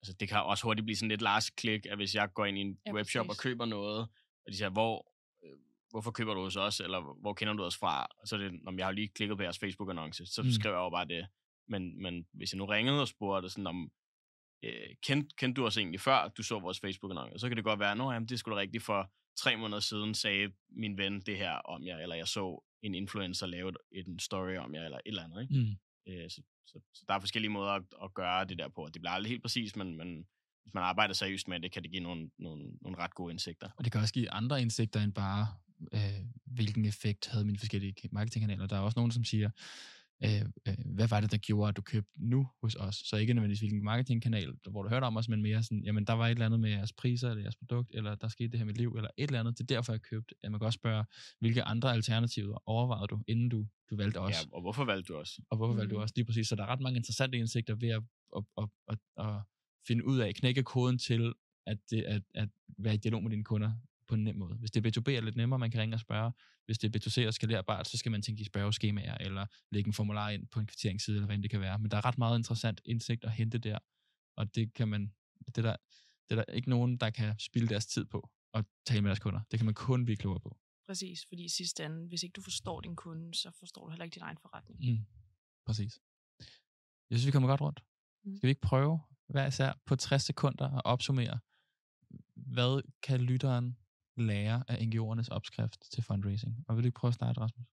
[0.01, 2.57] altså, det kan også hurtigt blive sådan lidt last click, at hvis jeg går ind
[2.57, 3.39] i en Ja, webshop præcis.
[3.39, 3.99] og køber noget,
[4.45, 5.08] og de siger, hvor, øh,
[5.89, 8.07] hvorfor køber du hos os, eller hvor kender du os fra?
[8.25, 10.51] Så er det, om jeg har lige klikket på jeres Facebook-annonce, så Mm.
[10.51, 11.27] skriver jeg jo bare det.
[11.67, 13.91] Men, men hvis jeg nu ringede og spurgte sådan om,
[14.63, 14.73] øh,
[15.03, 18.15] kendte, kendte du os egentlig før, du så vores Facebook-annonce, så kan det godt være,
[18.15, 21.97] at det skulle rigtigt for tre måneder siden, sagde min ven det her om jer,
[21.97, 25.41] eller jeg så en influencer lave et- en story om jer, eller et eller andet.
[25.41, 25.53] Ikke?
[26.07, 26.13] Mm.
[26.13, 28.89] Øh, så, så, så der er forskellige måder at, at gøre det der på.
[28.93, 30.27] Det bliver aldrig helt præcis, men, men
[30.63, 33.69] hvis man arbejder seriøst med det, kan det give nogle, nogle, nogle ret gode indsigter.
[33.77, 35.47] Og det kan også give andre indsigter end bare,
[35.93, 35.99] øh,
[36.45, 38.67] hvilken effekt havde mine forskellige marketingkanaler.
[38.67, 39.49] Der er også nogen, som siger,
[40.23, 42.95] øh, øh, hvad var det, der gjorde, at du købte nu hos os?
[42.95, 46.13] Så ikke nødvendigvis hvilken marketingkanal, hvor du hørte om os, men mere sådan, jamen der
[46.13, 48.65] var et eller andet med jeres priser, eller jeres produkt, eller der skete det her
[48.65, 49.57] med mit liv, eller et eller andet.
[49.57, 50.35] Det er derfor, jeg købte.
[50.43, 51.05] Ja, man kan også spørge,
[51.39, 54.31] hvilke andre alternativer overvejede du, inden du, du valgte os?
[54.31, 55.39] Ja, og hvorfor valgte du os?
[55.49, 56.01] Og hvorfor valgte du Mhm.
[56.01, 56.47] også lige præcis?
[56.47, 58.03] Så der er ret mange interessante indsigter ved at,
[58.37, 59.41] at, at, at, at
[59.87, 61.33] finde ud af, knække koden til
[61.67, 63.71] at, det, at, at være i dialog med dine kunder
[64.09, 64.55] på en nem måde.
[64.55, 66.31] Hvis det er B2B er lidt nemmere, man kan ringe og spørge.
[66.65, 69.93] Hvis det er B2C og skalerbart, så skal man tænke i spørgeskemaer, eller lægge en
[69.93, 71.79] formular ind på en kvitteringsside, eller hvad det kan være.
[71.79, 73.79] Men der er ret meget interessant indsigt at hente der,
[74.37, 75.13] og det kan man,
[75.45, 75.75] det er der,
[76.29, 79.19] det er der ikke nogen, der kan spilde deres tid på at tale med deres
[79.19, 79.41] kunder.
[79.51, 80.57] Det kan man kun blive klogere på.
[80.87, 84.05] Præcis, fordi i sidste ende, hvis ikke du forstår din kunde, så forstår du heller
[84.05, 84.79] ikke din egen forretning.
[84.79, 85.05] Mm.
[85.65, 85.99] Præcis.
[87.09, 87.83] Jeg synes, vi kommer godt rundt.
[88.23, 88.37] Mm.
[88.37, 91.39] Skal vi ikke prøve hver især på 60 sekunder at opsummere,
[92.35, 93.77] hvad kan lytteren
[94.21, 96.65] lære af NGO'ernes opskrift til fundraising?
[96.67, 97.65] Og vil du ikke prøve at starte, Rasmus?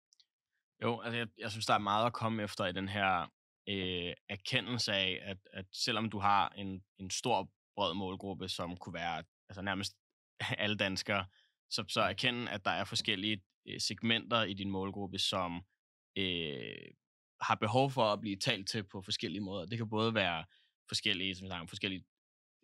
[0.83, 3.33] Jo, altså jeg, jeg synes, der er meget at komme efter i den her
[3.69, 8.95] øh, erkendelse af, at, at selvom du har en, en stor, bred målgruppe, som kunne
[8.95, 9.97] være altså nærmest
[10.65, 11.27] alle danskere,
[11.71, 15.63] så, så erkende, at der er forskellige øh, segmenter i din målgruppe, som
[16.19, 16.91] øh,
[17.41, 19.67] har behov for at blive talt til på forskellige måder.
[19.67, 20.45] Det kan både være
[20.89, 22.05] forskellige, som om, forskellige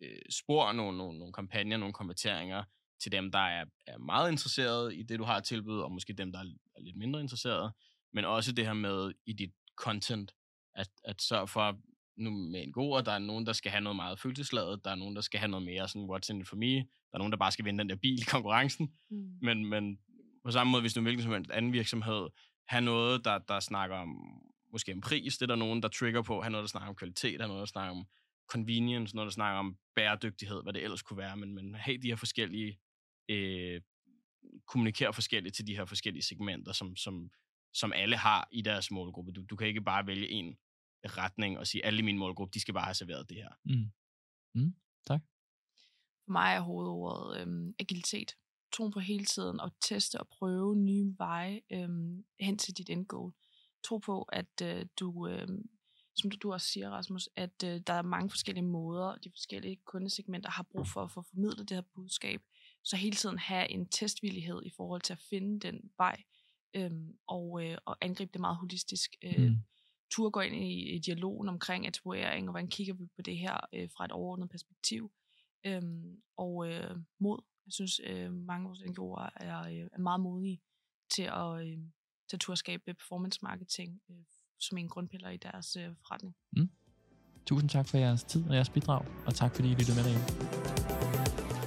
[0.01, 2.63] øh, spor, nogle, nogle, nogle kampagner, nogle konverteringer
[3.03, 6.13] til dem, der er, er meget interesserede i det, du har at tilbyde, og måske
[6.13, 6.45] dem, der er,
[6.75, 7.71] er lidt mindre interesserede
[8.13, 10.31] men også det her med i dit content,
[10.75, 11.77] at, at sørge for,
[12.17, 14.91] nu med en god ord, der er nogen, der skal have noget meget følelsesladet, der
[14.91, 17.17] er nogen, der skal have noget mere sådan, what's in it for me, der er
[17.17, 19.37] nogen, der bare skal vinde den der bil i konkurrencen, Mm.
[19.41, 19.97] men, men
[20.45, 22.27] på samme måde, hvis du er en hvilken som helst anden virksomhed,
[22.67, 24.09] have noget, der, der snakker om
[24.71, 26.95] måske en pris, det er der nogen, der trigger på, have noget, der snakker om
[26.95, 28.05] kvalitet, have noget, der snakker om
[28.49, 32.07] convenience, noget, der snakker om bæredygtighed, hvad det ellers kunne være, men, men have de
[32.07, 32.79] her forskellige,
[33.29, 33.81] øh,
[34.67, 37.31] kommunikere forskelligt til de her forskellige segmenter, som, som,
[37.73, 39.31] som alle har i deres målgruppe.
[39.31, 40.57] Du, du kan ikke bare vælge en
[41.03, 43.49] retning og sige, alle i min målgruppe, de skal bare have serveret det her.
[43.63, 43.91] Mm.
[44.61, 44.75] Mm.
[45.07, 45.21] Tak.
[46.25, 48.35] For mig er hovedordet øhm, agilitet.
[48.73, 53.05] Troen på hele tiden at teste og prøve nye veje øhm, hen til dit end
[53.05, 53.33] goal.
[53.83, 55.69] Tro på, at øh, du, øhm,
[56.15, 59.75] som du, du også siger, Rasmus, at øh, der er mange forskellige måder, de forskellige
[59.85, 62.41] kundesegmenter har brug for at få formidlet det her budskab.
[62.83, 66.23] Så hele tiden have en testvillighed i forhold til at finde den vej,
[66.73, 69.15] øhm, og, øh, og angribe det meget holistisk.
[69.23, 69.57] Øh, Mm.
[70.11, 73.57] tur gå ind i, i dialogen omkring attribuering, og hvordan kigger vi på det her
[73.73, 75.11] øh, fra et overordnet perspektiv.
[75.65, 77.39] Øhm, og øh, mod.
[77.65, 80.61] Jeg synes, øh, mange af vores NGO'er er, øh, er meget modige
[81.15, 81.77] til at, øh,
[82.29, 84.17] til at turde skabe performance marketing øh,
[84.59, 86.35] som en grundpiller i deres øh, forretning.
[87.45, 90.92] Tusind tak for jeres tid og jeres bidrag, og tak fordi I lyttede med derhjemme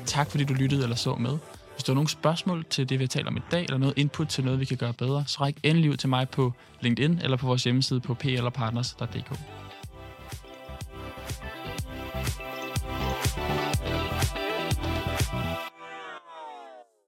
[0.07, 1.39] tak fordi du lyttede eller så med.
[1.73, 3.99] Hvis du har nogle spørgsmål til det, vi har talt om i dag, eller noget
[3.99, 7.21] input til noget, vi kan gøre bedre, så ræk endelig ud til mig på LinkedIn
[7.23, 9.39] eller på vores hjemmeside på plpartners.dk.